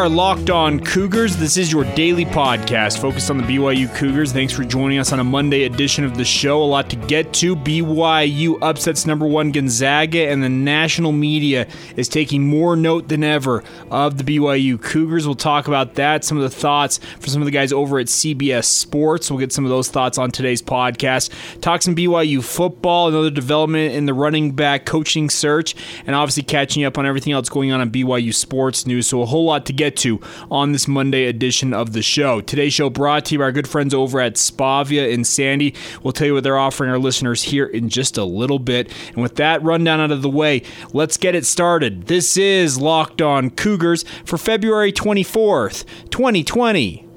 are 0.00 0.08
Locked 0.08 0.48
On 0.48 0.80
Cougars. 0.80 1.36
This 1.36 1.58
is 1.58 1.70
your 1.70 1.84
daily 1.94 2.24
podcast 2.24 3.02
focused 3.02 3.30
on 3.30 3.36
the 3.36 3.42
BYU 3.42 3.94
Cougars. 3.94 4.32
Thanks 4.32 4.50
for 4.50 4.64
joining 4.64 4.98
us 4.98 5.12
on 5.12 5.20
a 5.20 5.24
Monday 5.24 5.64
edition 5.64 6.04
of 6.04 6.16
the 6.16 6.24
show. 6.24 6.62
A 6.62 6.64
lot 6.64 6.88
to 6.88 6.96
get 6.96 7.34
to. 7.34 7.54
BYU 7.54 8.56
upsets 8.62 9.04
number 9.04 9.26
one 9.26 9.52
Gonzaga, 9.52 10.30
and 10.30 10.42
the 10.42 10.48
national 10.48 11.12
media 11.12 11.68
is 11.96 12.08
taking 12.08 12.46
more 12.46 12.76
note 12.76 13.08
than 13.08 13.22
ever 13.22 13.62
of 13.90 14.16
the 14.16 14.24
BYU 14.24 14.80
Cougars. 14.80 15.26
We'll 15.26 15.34
talk 15.34 15.68
about 15.68 15.96
that, 15.96 16.24
some 16.24 16.38
of 16.38 16.44
the 16.44 16.48
thoughts 16.48 16.96
from 16.96 17.28
some 17.28 17.42
of 17.42 17.46
the 17.46 17.52
guys 17.52 17.70
over 17.70 17.98
at 17.98 18.06
CBS 18.06 18.64
Sports. 18.64 19.30
We'll 19.30 19.38
get 19.38 19.52
some 19.52 19.66
of 19.66 19.70
those 19.70 19.90
thoughts 19.90 20.16
on 20.16 20.30
today's 20.30 20.62
podcast. 20.62 21.30
Talk 21.60 21.82
some 21.82 21.94
BYU 21.94 22.42
football, 22.42 23.08
another 23.08 23.30
development 23.30 23.92
in 23.92 24.06
the 24.06 24.14
running 24.14 24.52
back 24.52 24.86
coaching 24.86 25.28
search, 25.28 25.74
and 26.06 26.16
obviously 26.16 26.42
catching 26.42 26.84
up 26.84 26.96
on 26.96 27.04
everything 27.04 27.34
else 27.34 27.50
going 27.50 27.70
on 27.70 27.82
in 27.82 27.90
BYU 27.90 28.32
sports 28.32 28.86
news. 28.86 29.06
So, 29.06 29.20
a 29.20 29.26
whole 29.26 29.44
lot 29.44 29.66
to 29.66 29.74
get 29.74 29.89
to 29.96 30.20
on 30.50 30.72
this 30.72 30.88
Monday 30.88 31.26
edition 31.26 31.74
of 31.74 31.92
the 31.92 32.02
show. 32.02 32.40
Today's 32.40 32.72
show 32.72 32.90
brought 32.90 33.26
to 33.26 33.34
you 33.34 33.38
by 33.38 33.44
our 33.44 33.52
good 33.52 33.68
friends 33.68 33.92
over 33.92 34.20
at 34.20 34.34
Spavia 34.34 35.12
in 35.12 35.24
Sandy. 35.24 35.74
We'll 36.02 36.12
tell 36.12 36.26
you 36.26 36.34
what 36.34 36.44
they're 36.44 36.58
offering 36.58 36.90
our 36.90 36.98
listeners 36.98 37.42
here 37.42 37.66
in 37.66 37.88
just 37.88 38.16
a 38.16 38.24
little 38.24 38.58
bit. 38.58 38.92
And 39.08 39.22
with 39.22 39.36
that 39.36 39.62
rundown 39.62 40.00
out 40.00 40.10
of 40.10 40.22
the 40.22 40.30
way, 40.30 40.62
let's 40.92 41.16
get 41.16 41.34
it 41.34 41.44
started. 41.46 42.06
This 42.06 42.36
is 42.36 42.80
Locked 42.80 43.20
On 43.20 43.50
Cougars 43.50 44.04
for 44.24 44.38
February 44.38 44.92
24th, 44.92 45.84
2020. 46.10 47.09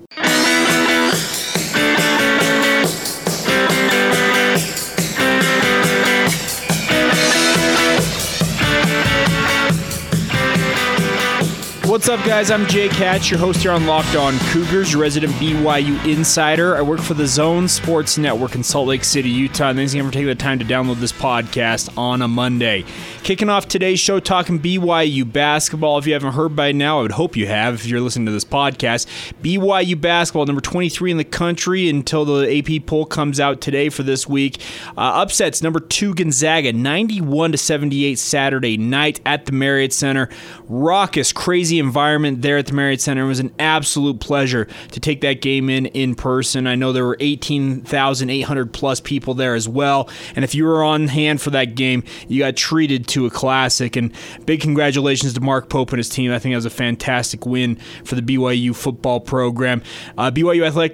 What's 12.03 12.19
up, 12.19 12.25
guys? 12.27 12.51
I'm 12.51 12.67
Jay 12.67 12.89
Hatch, 12.89 13.31
your 13.31 13.39
host 13.39 13.61
here 13.61 13.71
on 13.71 13.87
Locked 13.87 14.17
On 14.17 14.37
Cougars, 14.51 14.93
resident 14.93 15.31
BYU 15.35 16.05
insider. 16.05 16.75
I 16.75 16.81
work 16.81 16.99
for 16.99 17.13
the 17.13 17.25
Zone 17.25 17.69
Sports 17.69 18.17
Network 18.17 18.55
in 18.55 18.63
Salt 18.63 18.89
Lake 18.89 19.05
City, 19.05 19.29
Utah. 19.29 19.69
And 19.69 19.77
thanks 19.77 19.93
again 19.93 20.05
for 20.05 20.11
taking 20.11 20.27
the 20.27 20.35
time 20.35 20.59
to 20.59 20.65
download 20.65 20.99
this 20.99 21.13
podcast 21.13 21.97
on 21.97 22.21
a 22.21 22.27
Monday. 22.27 22.83
Kicking 23.23 23.47
off 23.47 23.69
today's 23.69 24.01
show, 24.01 24.19
talking 24.19 24.59
BYU 24.59 25.31
basketball. 25.31 25.97
If 25.97 26.05
you 26.05 26.11
haven't 26.11 26.33
heard 26.33 26.57
by 26.57 26.73
now, 26.73 26.99
I 26.99 27.03
would 27.03 27.13
hope 27.13 27.37
you 27.37 27.47
have 27.47 27.75
if 27.75 27.85
you're 27.85 28.01
listening 28.01 28.25
to 28.25 28.33
this 28.33 28.43
podcast. 28.43 29.07
BYU 29.41 29.99
basketball, 30.01 30.45
number 30.45 30.59
23 30.59 31.11
in 31.11 31.15
the 31.15 31.23
country 31.23 31.87
until 31.87 32.25
the 32.25 32.57
AP 32.57 32.85
poll 32.85 33.05
comes 33.05 33.39
out 33.39 33.61
today 33.61 33.87
for 33.87 34.03
this 34.03 34.27
week. 34.27 34.61
Uh, 34.97 35.21
upsets 35.21 35.63
number 35.63 35.79
two 35.79 36.13
Gonzaga, 36.13 36.73
91 36.73 37.53
to 37.53 37.57
78 37.57 38.19
Saturday 38.19 38.75
night 38.75 39.21
at 39.25 39.45
the 39.45 39.53
Marriott 39.53 39.93
Center. 39.93 40.27
Raucous, 40.67 41.31
crazy 41.31 41.79
environment 41.79 41.92
there 41.93 42.57
at 42.57 42.67
the 42.67 42.73
Marriott 42.73 43.01
Center. 43.01 43.23
It 43.23 43.27
was 43.27 43.39
an 43.39 43.53
absolute 43.59 44.19
pleasure 44.19 44.67
to 44.91 44.99
take 44.99 45.21
that 45.21 45.41
game 45.41 45.69
in 45.69 45.85
in 45.87 46.15
person. 46.15 46.67
I 46.67 46.75
know 46.75 46.91
there 46.91 47.05
were 47.05 47.17
18,800 47.19 48.73
plus 48.73 48.99
people 48.99 49.33
there 49.33 49.55
as 49.55 49.67
well. 49.69 50.09
And 50.35 50.43
if 50.43 50.55
you 50.55 50.65
were 50.65 50.83
on 50.83 51.07
hand 51.07 51.41
for 51.41 51.51
that 51.51 51.75
game, 51.75 52.03
you 52.27 52.39
got 52.39 52.55
treated 52.55 53.07
to 53.09 53.25
a 53.25 53.29
classic. 53.29 53.95
And 53.95 54.11
big 54.45 54.61
congratulations 54.61 55.33
to 55.33 55.41
Mark 55.41 55.69
Pope 55.69 55.91
and 55.91 55.97
his 55.97 56.09
team. 56.09 56.31
I 56.31 56.39
think 56.39 56.53
that 56.53 56.57
was 56.57 56.65
a 56.65 56.69
fantastic 56.69 57.45
win 57.45 57.75
for 58.03 58.15
the 58.15 58.21
BYU 58.21 58.75
football 58.75 59.19
program. 59.19 59.81
Uh, 60.17 60.31
BYU 60.31 60.65
athletic 60.65 60.93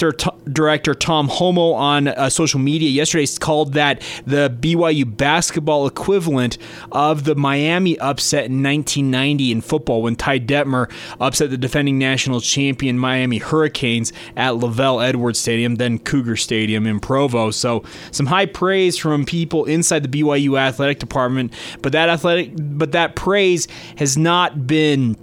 director 0.52 0.94
Tom 0.94 1.28
Holmoe 1.28 1.74
on 1.74 2.08
uh, 2.10 2.30
social 2.30 2.60
media 2.60 2.90
yesterday 2.90 3.26
called 3.40 3.74
that 3.74 4.02
the 4.26 4.50
BYU 4.50 5.18
basketball 5.18 5.88
equivalent 5.88 6.58
of 6.92 7.24
the 7.24 7.36
Miami 7.36 7.98
upset 8.00 8.46
in 8.46 8.64
1990 8.64 9.52
in 9.52 9.62
football 9.62 10.02
when 10.02 10.16
Ty 10.16 10.40
Detmer 10.40 10.89
upset 11.20 11.50
the 11.50 11.58
defending 11.58 11.98
national 11.98 12.42
champion 12.42 12.98
Miami 12.98 13.38
Hurricanes 13.38 14.14
at 14.36 14.54
LaVell 14.54 15.06
Edwards 15.06 15.40
Stadium, 15.40 15.76
then 15.76 16.00
Cougar 16.00 16.36
Stadium 16.36 16.86
in 16.86 17.00
Provo. 17.00 17.52
So 17.52 17.84
some 18.12 18.26
high 18.26 18.46
praise 18.46 18.98
from 18.98 19.26
people 19.26 19.66
inside 19.66 20.04
the 20.04 20.22
BYU 20.22 20.60
athletic 20.60 21.00
department, 21.00 21.54
but 21.82 21.92
that 21.92 22.10
athletic 22.10 22.52
but 22.56 22.92
that 22.92 23.16
praise 23.16 23.68
has 23.98 24.18
not 24.18 24.68
been 24.68 25.16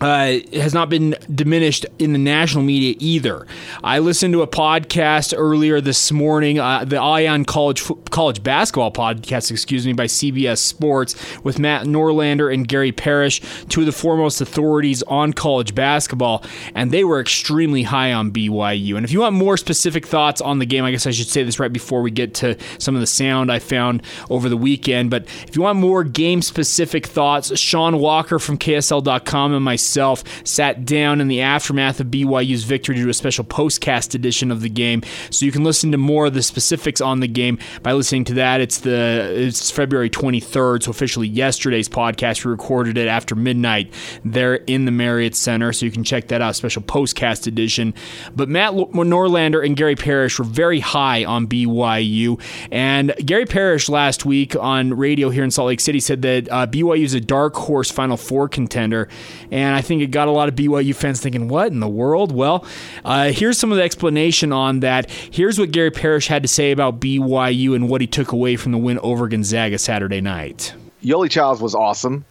uh, 0.00 0.38
has 0.52 0.74
not 0.74 0.88
been 0.88 1.16
diminished 1.34 1.86
in 1.98 2.12
the 2.12 2.18
national 2.18 2.64
media 2.64 2.94
either. 2.98 3.46
I 3.82 3.98
listened 4.00 4.32
to 4.34 4.42
a 4.42 4.46
podcast 4.46 5.34
earlier 5.36 5.80
this 5.80 6.12
morning, 6.12 6.58
uh, 6.58 6.84
the 6.84 7.00
Eye 7.00 7.26
on 7.26 7.44
College 7.44 7.82
College 8.10 8.42
Basketball 8.42 8.92
podcast, 8.92 9.50
excuse 9.50 9.86
me, 9.86 9.92
by 9.92 10.06
CBS 10.06 10.58
Sports 10.58 11.14
with 11.42 11.58
Matt 11.58 11.86
Norlander 11.86 12.52
and 12.52 12.66
Gary 12.66 12.92
Parrish, 12.92 13.40
two 13.68 13.80
of 13.80 13.86
the 13.86 13.92
foremost 13.92 14.40
authorities 14.40 15.02
on 15.04 15.32
college 15.32 15.74
basketball, 15.74 16.44
and 16.74 16.90
they 16.90 17.04
were 17.04 17.20
extremely 17.20 17.84
high 17.84 18.12
on 18.12 18.30
BYU. 18.30 18.96
And 18.96 19.04
if 19.04 19.12
you 19.12 19.20
want 19.20 19.36
more 19.36 19.56
specific 19.56 20.06
thoughts 20.06 20.40
on 20.40 20.58
the 20.58 20.66
game, 20.66 20.84
I 20.84 20.90
guess 20.90 21.06
I 21.06 21.10
should 21.10 21.28
say 21.28 21.42
this 21.42 21.58
right 21.58 21.72
before 21.72 22.02
we 22.02 22.10
get 22.10 22.34
to 22.34 22.56
some 22.78 22.94
of 22.94 23.00
the 23.00 23.06
sound 23.06 23.50
I 23.50 23.58
found 23.58 24.02
over 24.30 24.48
the 24.48 24.56
weekend. 24.56 25.10
But 25.10 25.24
if 25.46 25.56
you 25.56 25.62
want 25.62 25.78
more 25.78 26.04
game 26.04 26.42
specific 26.42 27.06
thoughts, 27.06 27.58
Sean 27.58 27.98
Walker 27.98 28.38
from 28.38 28.58
KSL.com 28.58 29.54
and 29.54 29.64
my 29.64 29.73
myself 29.74 30.22
sat 30.46 30.84
down 30.84 31.20
in 31.20 31.26
the 31.26 31.40
aftermath 31.40 31.98
of 31.98 32.06
BYU's 32.06 32.62
victory 32.62 32.94
to 32.94 33.02
do 33.02 33.08
a 33.08 33.14
special 33.14 33.44
postcast 33.44 34.14
edition 34.14 34.52
of 34.52 34.60
the 34.60 34.68
game. 34.68 35.02
So 35.30 35.44
you 35.44 35.50
can 35.50 35.64
listen 35.64 35.90
to 35.90 35.98
more 35.98 36.26
of 36.26 36.34
the 36.34 36.44
specifics 36.44 37.00
on 37.00 37.18
the 37.18 37.26
game 37.26 37.58
by 37.82 37.92
listening 37.92 38.22
to 38.26 38.34
that. 38.34 38.60
It's 38.60 38.78
the 38.78 39.32
it's 39.34 39.72
February 39.72 40.10
23rd, 40.10 40.84
so 40.84 40.90
officially 40.92 41.26
yesterday's 41.26 41.88
podcast. 41.88 42.44
We 42.44 42.52
recorded 42.52 42.96
it 42.96 43.08
after 43.08 43.34
midnight 43.34 43.92
there 44.24 44.54
in 44.54 44.84
the 44.84 44.92
Marriott 44.92 45.34
Center, 45.34 45.72
so 45.72 45.86
you 45.86 45.90
can 45.90 46.04
check 46.04 46.28
that 46.28 46.40
out. 46.40 46.54
Special 46.54 46.82
postcast 46.82 47.48
edition. 47.48 47.94
But 48.36 48.48
Matt 48.48 48.74
Norlander 48.74 49.64
and 49.66 49.76
Gary 49.76 49.96
Parrish 49.96 50.38
were 50.38 50.44
very 50.44 50.78
high 50.78 51.24
on 51.24 51.48
BYU, 51.48 52.40
and 52.70 53.12
Gary 53.26 53.46
Parrish 53.46 53.88
last 53.88 54.24
week 54.24 54.54
on 54.54 54.94
radio 54.94 55.30
here 55.30 55.42
in 55.42 55.50
Salt 55.50 55.66
Lake 55.66 55.80
City 55.80 55.98
said 55.98 56.22
that 56.22 56.48
uh, 56.48 56.66
BYU 56.68 57.02
is 57.02 57.14
a 57.14 57.20
dark 57.20 57.56
horse 57.56 57.90
Final 57.90 58.16
Four 58.16 58.48
contender, 58.48 59.08
and 59.50 59.63
and 59.64 59.74
I 59.74 59.80
think 59.80 60.02
it 60.02 60.10
got 60.10 60.28
a 60.28 60.30
lot 60.30 60.48
of 60.48 60.54
BYU 60.54 60.94
fans 60.94 61.20
thinking, 61.20 61.48
what 61.48 61.72
in 61.72 61.80
the 61.80 61.88
world? 61.88 62.32
Well, 62.32 62.66
uh, 63.04 63.32
here's 63.32 63.58
some 63.58 63.72
of 63.72 63.78
the 63.78 63.82
explanation 63.82 64.52
on 64.52 64.80
that. 64.80 65.10
Here's 65.10 65.58
what 65.58 65.70
Gary 65.70 65.90
Parrish 65.90 66.28
had 66.28 66.42
to 66.42 66.48
say 66.48 66.70
about 66.70 67.00
BYU 67.00 67.74
and 67.74 67.88
what 67.88 68.00
he 68.00 68.06
took 68.06 68.32
away 68.32 68.56
from 68.56 68.72
the 68.72 68.78
win 68.78 68.98
over 69.00 69.26
Gonzaga 69.28 69.78
Saturday 69.78 70.20
night. 70.20 70.74
Yoeli 71.02 71.30
Childs 71.30 71.60
was 71.60 71.74
awesome. 71.74 72.24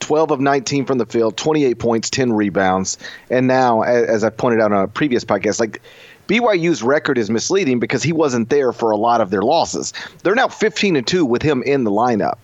12 0.00 0.32
of 0.32 0.40
19 0.40 0.84
from 0.84 0.98
the 0.98 1.06
field, 1.06 1.36
28 1.36 1.78
points, 1.78 2.10
10 2.10 2.32
rebounds. 2.32 2.98
And 3.30 3.46
now, 3.46 3.82
as 3.82 4.24
I 4.24 4.30
pointed 4.30 4.60
out 4.60 4.72
on 4.72 4.82
a 4.82 4.88
previous 4.88 5.24
podcast, 5.24 5.60
like 5.60 5.80
BYU's 6.26 6.82
record 6.82 7.18
is 7.18 7.30
misleading 7.30 7.78
because 7.78 8.02
he 8.02 8.12
wasn't 8.12 8.48
there 8.48 8.72
for 8.72 8.90
a 8.90 8.96
lot 8.96 9.20
of 9.20 9.30
their 9.30 9.42
losses. 9.42 9.92
They're 10.22 10.34
now 10.34 10.48
15 10.48 10.96
and 10.96 11.06
2 11.06 11.24
with 11.24 11.42
him 11.42 11.62
in 11.62 11.84
the 11.84 11.90
lineup. 11.90 12.38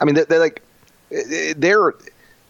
I 0.00 0.04
mean, 0.04 0.14
they're, 0.16 0.24
they're 0.24 0.38
like 0.38 0.62
they're 1.56 1.94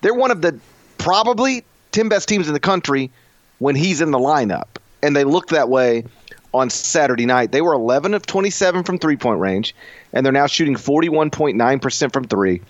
they're 0.01 0.15
one 0.15 0.31
of 0.31 0.43
the 0.43 0.59
probably 0.99 1.65
10 1.93 2.09
best 2.09 2.29
teams 2.29 2.49
in 2.49 2.55
the 2.55 2.61
country 2.61 3.11
when 3.59 3.75
he's 3.75 4.01
in 4.01 4.11
the 4.11 4.19
lineup. 4.19 4.67
And 5.03 5.15
they 5.15 5.25
looked 5.25 5.51
that 5.51 5.69
way 5.69 6.05
on 6.53 6.71
Saturday 6.71 7.27
night. 7.27 7.53
They 7.53 7.61
were 7.61 7.73
11 7.73 8.15
of 8.15 8.27
27 8.27 8.85
from 8.85 8.99
three 8.99 9.17
point 9.17 9.41
range, 9.41 9.75
and 10.13 10.25
they're 10.25 10.33
now 10.33 10.47
shooting 10.47 10.75
41.9% 10.75 12.13
from 12.13 12.25
three, 12.25 12.63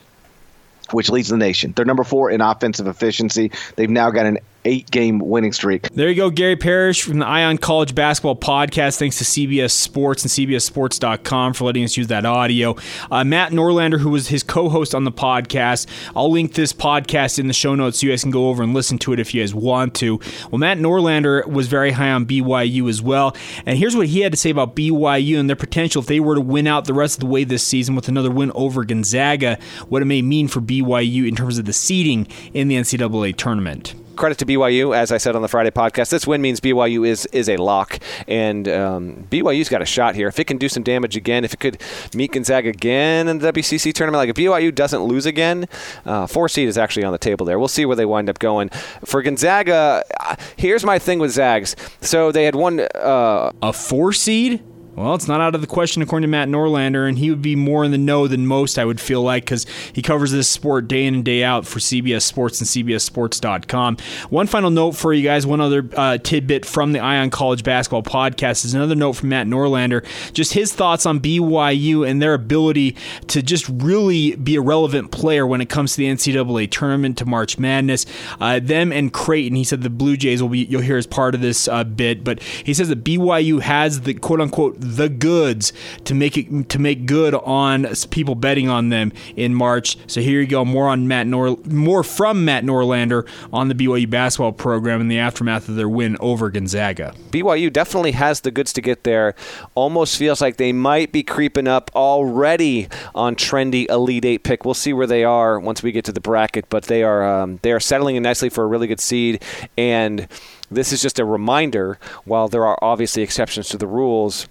which 0.91 1.11
leads 1.11 1.29
the 1.29 1.37
nation. 1.37 1.73
They're 1.75 1.85
number 1.85 2.05
four 2.05 2.31
in 2.31 2.41
offensive 2.41 2.87
efficiency. 2.87 3.51
They've 3.77 3.91
now 3.91 4.11
got 4.11 4.27
an 4.27 4.39
eight 4.65 4.91
game 4.91 5.19
winning 5.19 5.53
streak. 5.53 5.89
There 5.91 6.09
you 6.09 6.15
go, 6.15 6.31
Gary 6.31 6.57
Parrish 6.57 7.03
from 7.03 7.19
the 7.19 7.27
Eye 7.27 7.45
on 7.45 7.59
College 7.59 7.95
Basketball 7.95 8.37
Podcast. 8.37 8.99
Thanks 8.99 9.19
to 9.19 9.25
CBS 9.25 9.71
Sports 9.71 10.23
and 10.23 10.31
CBSSports.com 10.31 11.55
for 11.55 11.65
letting 11.65 11.85
us 11.85 11.97
use 11.97 12.09
that 12.09 12.27
audio. 12.27 12.77
Uh, 13.11 13.25
Matt 13.25 13.53
Norlander, 13.53 13.99
who 13.99 14.11
was 14.11 14.29
his 14.29 14.43
co 14.43 14.69
host 14.69 14.95
on 14.95 15.05
the 15.05 15.13
podcast, 15.13 15.87
I'll 16.15 16.31
link 16.31 16.55
this 16.55 16.73
podcast 16.73 17.39
in 17.39 17.47
the 17.47 17.55
show 17.55 17.75
notes 17.75 18.01
so 18.01 18.07
you 18.07 18.13
guys 18.13 18.23
can 18.23 18.31
go 18.31 18.49
over 18.49 18.63
and 18.63 18.75
listen 18.75 18.99
to 18.99 19.13
it 19.13 19.21
if 19.21 19.35
you 19.35 19.43
guys 19.43 19.55
want 19.55 19.95
to. 19.97 20.21
Well, 20.51 20.59
Matt 20.59 20.79
Norlander 20.79 21.47
was 21.47 21.69
very 21.69 21.93
high 21.93 22.11
on 22.11 22.27
BYU 22.27 22.89
as 22.89 23.01
well. 23.01 23.37
And 23.67 23.79
here's 23.79 23.97
what 23.97 24.09
he 24.09 24.21
had 24.21 24.33
to 24.33 24.39
say 24.39 24.51
about 24.51 24.77
BYU 24.77 25.39
and 25.39 25.49
their 25.49 25.57
potential 25.57 26.03
if 26.03 26.09
they 26.09 26.21
were 26.21 26.35
to 26.35 26.41
win 26.41 26.67
out 26.67 26.85
the 26.85 26.95
rest 26.95 27.17
of 27.17 27.21
the 27.21 27.27
way 27.27 27.45
this 27.45 27.63
season 27.63 27.95
with 27.95 28.09
another 28.09 28.31
win 28.31 28.53
over 28.55 28.85
Gonzaga, 28.85 29.59
what 29.89 30.03
it 30.03 30.07
may 30.07 30.23
mean 30.23 30.49
for 30.49 30.61
BYU 30.61 31.27
in 31.27 31.35
terms 31.35 31.59
of 31.59 31.65
the 31.65 31.73
seeding 31.73 32.27
in 32.53 32.69
the 32.69 32.77
NCAA 32.77 33.37
tournament 33.37 33.95
credit 34.19 34.39
to 34.39 34.47
BYU, 34.47 34.95
as 34.95 35.11
I 35.13 35.17
said 35.17 35.35
on 35.37 35.43
the 35.43 35.49
Friday 35.49 35.71
podcast. 35.71 36.11
This 36.11 36.27
win 36.27 36.43
means 36.43 36.61
BYU 36.61 37.07
is 37.07 37.27
is 37.27 37.49
a 37.49 37.57
lock, 37.57 37.99
and 38.27 38.69
um, 38.69 39.27
BYU's 39.31 39.69
got 39.69 39.81
a 39.81 39.87
shot 39.87 40.15
here. 40.15 40.29
If 40.29 40.39
it 40.39 40.45
can 40.45 40.59
do 40.59 40.69
some 40.69 40.83
damage 40.83 41.17
again, 41.17 41.45
if 41.45 41.55
it 41.55 41.61
could 41.61 41.81
meet 42.15 42.33
Gonzaga 42.33 42.69
again 42.69 43.29
in 43.29 43.39
the 43.39 43.53
WCC 43.53 43.93
tournament, 43.95 44.19
like 44.19 44.29
if 44.29 44.37
BYU 44.37 44.75
doesn't 44.75 45.03
lose 45.03 45.25
again, 45.25 45.67
uh, 46.05 46.27
four 46.27 46.49
seed 46.49 46.69
is 46.69 46.77
actually 46.77 47.05
on 47.05 47.13
the 47.13 47.19
table 47.19 47.47
there. 47.47 47.59
We'll 47.59 47.69
see 47.69 47.87
where 47.87 47.97
they 47.97 48.07
wind 48.07 48.29
up 48.29 48.39
going. 48.39 48.69
For 49.05 49.23
Gonzaga, 49.23 50.05
uh, 50.21 50.37
here's 50.57 50.85
my 50.85 50.99
thing 50.99 51.19
with 51.21 51.31
Zags. 51.31 51.77
So 52.01 52.33
they 52.33 52.45
had 52.45 52.55
one 52.55 52.81
uh, 52.81 53.53
a 53.63 53.73
four 53.73 54.13
seed. 54.13 54.63
Well, 54.99 55.15
it's 55.15 55.29
not 55.29 55.41
out 55.41 55.55
of 55.55 55.61
the 55.61 55.69
question 55.69 56.03
according 56.03 56.27
to 56.27 56.29
Matt 56.29 56.49
Norlander, 56.49 57.09
and 57.09 57.17
he 57.17 57.31
would 57.31 57.41
be 57.41 57.55
more 57.55 57.85
in 57.85 57.93
the 57.93 57.99
know 57.99 58.27
than 58.27 58.49
most, 58.49 58.81
I 58.81 58.85
would 58.85 59.01
feel 59.01 59.23
like, 59.23 59.45
because 59.45 59.65
he 59.93 60.03
covers 60.03 60.33
this 60.33 60.49
sport 60.49 60.89
day 60.89 61.07
in 61.07 61.15
and 61.15 61.25
day 61.25 61.45
out 61.45 61.65
for 61.69 61.79
CBS 61.79 62.23
Sports 62.23 62.61
and 62.61 62.67
CBSSports.com. 62.67 63.99
One 64.31 64.49
final 64.49 64.71
note 64.71 64.97
for 64.97 65.13
you 65.13 65.23
guys, 65.23 65.47
one 65.47 65.61
other 65.61 65.89
uh, 65.97 66.19
tidbit 66.19 66.67
from 66.67 66.91
the 66.91 66.99
Eye 66.99 67.19
on 67.19 67.31
College 67.31 67.63
Basketball 67.63 68.03
podcast 68.03 68.65
is 68.65 68.75
another 68.75 68.97
note 68.97 69.13
from 69.13 69.29
Matt 69.29 69.47
Norlander, 69.47 70.05
just 70.33 70.55
his 70.55 70.73
thoughts 70.73 71.07
on 71.07 71.21
BYU 71.21 72.05
and 72.05 72.21
their 72.21 72.35
ability 72.35 72.97
to 73.29 73.41
just 73.41 73.69
really 73.69 74.35
be 74.35 74.57
a 74.57 74.61
relevant 74.61 75.13
player 75.13 75.47
when 75.47 75.61
it 75.61 75.69
comes 75.69 75.93
to 75.93 75.99
the 75.99 76.07
NCAA 76.07 76.69
tournament, 76.73 77.17
to 77.19 77.25
March 77.25 77.57
Madness. 77.57 78.05
Uh, 78.41 78.59
them 78.59 78.91
and 78.91 79.13
Creighton, 79.13 79.55
he 79.55 79.63
said 79.63 79.83
the 79.83 79.91
Blue 79.91 80.17
Jays 80.17 80.43
will 80.43 80.49
be, 80.49 80.65
you'll 80.65 80.83
hear 80.83 80.97
as 80.97 81.07
part 81.07 81.37
of 81.37 81.41
this 81.41 81.69
uh, 81.69 81.85
bit, 81.85 82.25
but 82.25 82.43
he 82.43 82.75
says 82.75 82.89
that 82.89 83.05
BYU 83.05 83.61
has 83.61 84.01
the 84.01 84.15
quote 84.15 84.41
unquote 84.41 84.88
the 84.97 85.09
goods 85.09 85.73
to 86.05 86.15
make 86.15 86.37
it 86.37 86.69
to 86.69 86.79
make 86.79 87.07
good 87.07 87.35
on 87.35 87.87
people 88.11 88.35
betting 88.35 88.69
on 88.69 88.89
them 88.89 89.13
in 89.37 89.55
March. 89.55 89.97
So 90.07 90.21
here 90.21 90.41
you 90.41 90.47
go, 90.47 90.65
more 90.65 90.89
on 90.89 91.09
Matt 91.09 91.27
Nor 91.27 91.57
more 91.67 92.03
from 92.03 92.45
Matt 92.45 92.65
Norlander 92.65 93.29
on 93.53 93.69
the 93.69 93.75
BYU 93.75 94.09
basketball 94.09 94.53
program 94.53 95.01
in 95.01 95.09
the 95.09 95.19
aftermath 95.19 95.69
of 95.69 95.77
their 95.77 95.89
win 95.89 96.17
over 96.21 96.51
Gonzaga. 96.51 97.15
BYU 97.31 97.73
definitely 97.73 98.13
has 98.13 98.41
the 98.41 98.51
goods 98.51 98.73
to 98.75 98.81
get 98.81 99.05
there. 99.05 99.35
Almost 99.75 100.17
feels 100.17 100.41
like 100.41 100.57
they 100.57 100.73
might 100.73 101.13
be 101.13 101.23
creeping 101.23 101.69
up 101.69 101.91
already 101.95 102.89
on 103.15 103.37
trendy 103.37 103.89
Elite 103.89 104.25
Eight 104.25 104.45
pick. 104.45 104.65
We'll 104.65 104.75
see 104.75 104.93
where 104.93 105.07
they 105.07 105.25
are 105.25 105.59
once 105.59 105.83
we 105.83 105.93
get 105.93 106.05
to 106.07 106.13
the 106.13 106.21
bracket, 106.21 106.69
but 106.69 106.85
they 106.85 107.03
are 107.03 107.43
um, 107.43 107.59
they 107.63 107.73
are 107.73 107.81
settling 107.81 108.17
in 108.17 108.23
nicely 108.23 108.49
for 108.49 108.65
a 108.65 108.67
really 108.67 108.87
good 108.87 109.01
seed 109.01 109.43
and. 109.77 110.29
This 110.71 110.93
is 110.93 111.01
just 111.01 111.19
a 111.19 111.25
reminder, 111.25 111.99
while 112.25 112.49
there 112.49 112.67
are 112.67 112.79
obviously 112.83 113.23
exceptions 113.23 113.71
to 113.71 113.79
the 113.79 113.87
rules, 113.87 114.49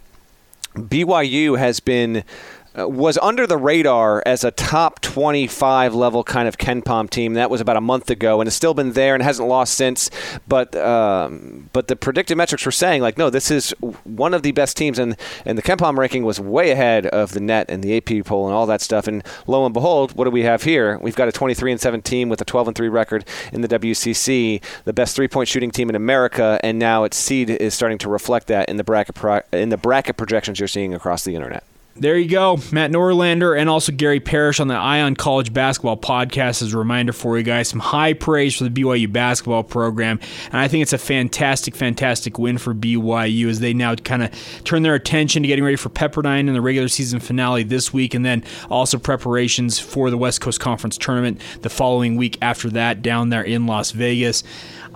BYU 0.78 1.58
has 1.58 1.80
been 1.80 2.24
was 2.78 3.18
under 3.18 3.48
the 3.48 3.58
radar 3.58 4.22
as 4.26 4.44
a 4.44 4.52
top 4.52 5.02
25 5.02 5.96
level 5.96 6.24
kind 6.24 6.48
of 6.48 6.58
KenPom 6.58 7.10
team. 7.10 7.34
That 7.34 7.50
was 7.50 7.60
about 7.60 7.78
a 7.78 7.82
month 7.82 8.10
ago, 8.10 8.40
and 8.40 8.48
has 8.48 8.54
still 8.54 8.74
been 8.74 8.94
there 8.94 9.16
and 9.16 9.24
hasn't 9.24 9.48
lost 9.48 9.74
since. 9.74 10.10
But 10.48 10.76
um, 10.76 11.70
but 11.74 11.88
the 11.88 11.96
predictive 11.96 12.38
metrics 12.38 12.66
were 12.66 12.72
saying 12.72 13.02
like, 13.02 13.18
no, 13.18 13.30
this 13.30 13.50
is 13.50 13.72
one 14.04 14.34
of 14.34 14.44
the 14.44 14.52
best 14.52 14.78
teams, 14.78 15.00
and 15.00 15.18
and 15.46 15.58
the 15.58 15.62
KenPom 15.62 15.98
ranking 15.98 16.24
was 16.24 16.40
way 16.40 16.72
ahead 16.72 17.08
of 17.08 17.32
the 17.32 17.40
net 17.40 17.66
and 17.70 17.84
the 17.84 17.98
AP 17.98 18.26
poll 18.26 18.46
and 18.46 18.54
all 18.54 18.68
that 18.68 18.82
stuff. 18.82 19.08
And 19.08 19.24
lo 19.48 19.66
and 19.66 19.74
behold, 19.74 20.14
what 20.14 20.26
do 20.26 20.32
we 20.32 20.44
have 20.44 20.64
here? 20.64 21.00
We've 21.00 21.16
got 21.16 21.28
a 21.28 21.32
23 21.32 21.72
and 21.72 21.82
7 21.82 22.02
team 22.02 22.30
with 22.30 22.42
a 22.42 22.46
12 22.46 22.70
and 22.70 22.78
3 22.78 22.90
record 22.90 23.26
in 23.52 23.62
the 23.62 23.68
WCC, 23.68 24.62
the 24.84 24.94
best 24.94 25.16
three 25.16 25.28
point 25.28 25.50
shooting 25.50 25.72
team 25.72 25.90
in 25.90 25.96
America, 25.96 26.60
and 26.64 26.78
now 26.78 27.04
its 27.04 27.18
seed 27.18 27.50
is 27.50 27.74
starting 27.74 27.98
to 28.00 28.10
reflect 28.10 28.48
that 28.48 28.70
in 28.70 28.78
the 28.78 28.84
bracket 28.84 29.16
pro- 29.16 29.42
in 29.52 29.70
the 29.70 29.78
bracket 29.78 30.18
projections 30.18 30.60
you're 30.60 30.68
seeing 30.68 30.94
across 30.94 31.24
the 31.24 31.34
internet. 31.34 31.64
There 32.00 32.16
you 32.16 32.30
go. 32.30 32.60
Matt 32.72 32.92
Norlander 32.92 33.60
and 33.60 33.68
also 33.68 33.92
Gary 33.92 34.20
Parrish 34.20 34.60
on 34.60 34.68
the 34.68 34.76
Eye 34.76 35.02
on 35.02 35.16
College 35.16 35.52
Basketball 35.52 35.98
podcast 35.98 36.62
as 36.62 36.74
a 36.74 36.78
reminder 36.78 37.12
for 37.12 37.40
you 37.40 37.44
guys. 37.44 37.70
Some 37.70 37.80
high 37.80 38.14
praise 38.14 38.56
for 38.56 38.66
the 38.66 38.70
BYU 38.70 39.12
basketball 39.12 39.64
program. 39.64 40.20
And 40.52 40.58
I 40.58 40.68
think 40.68 40.84
it's 40.84 40.94
a 40.94 41.00
fantastic, 41.00 41.76
fantastic 41.76 42.38
win 42.38 42.60
for 42.60 42.76
BYU 42.76 43.50
as 43.50 43.62
they 43.62 43.74
now 43.74 43.96
kind 43.96 44.22
of 44.22 44.32
turn 44.64 44.84
their 44.84 44.94
attention 44.94 45.42
to 45.42 45.48
getting 45.48 45.64
ready 45.64 45.76
for 45.76 45.90
Pepperdine 45.90 46.42
in 46.42 46.54
the 46.54 46.62
regular 46.62 46.88
season 46.88 47.20
finale 47.20 47.64
this 47.64 47.92
week 47.92 48.14
and 48.14 48.24
then 48.24 48.44
also 48.70 49.00
preparations 49.00 49.80
for 49.80 50.12
the 50.12 50.18
West 50.20 50.40
Coast 50.40 50.60
Conference 50.60 51.00
tournament 51.00 51.42
the 51.64 51.70
following 51.70 52.16
week 52.16 52.38
after 52.44 52.70
that 52.70 53.02
down 53.02 53.30
there 53.30 53.44
in 53.44 53.66
Las 53.66 53.90
Vegas. 53.90 54.44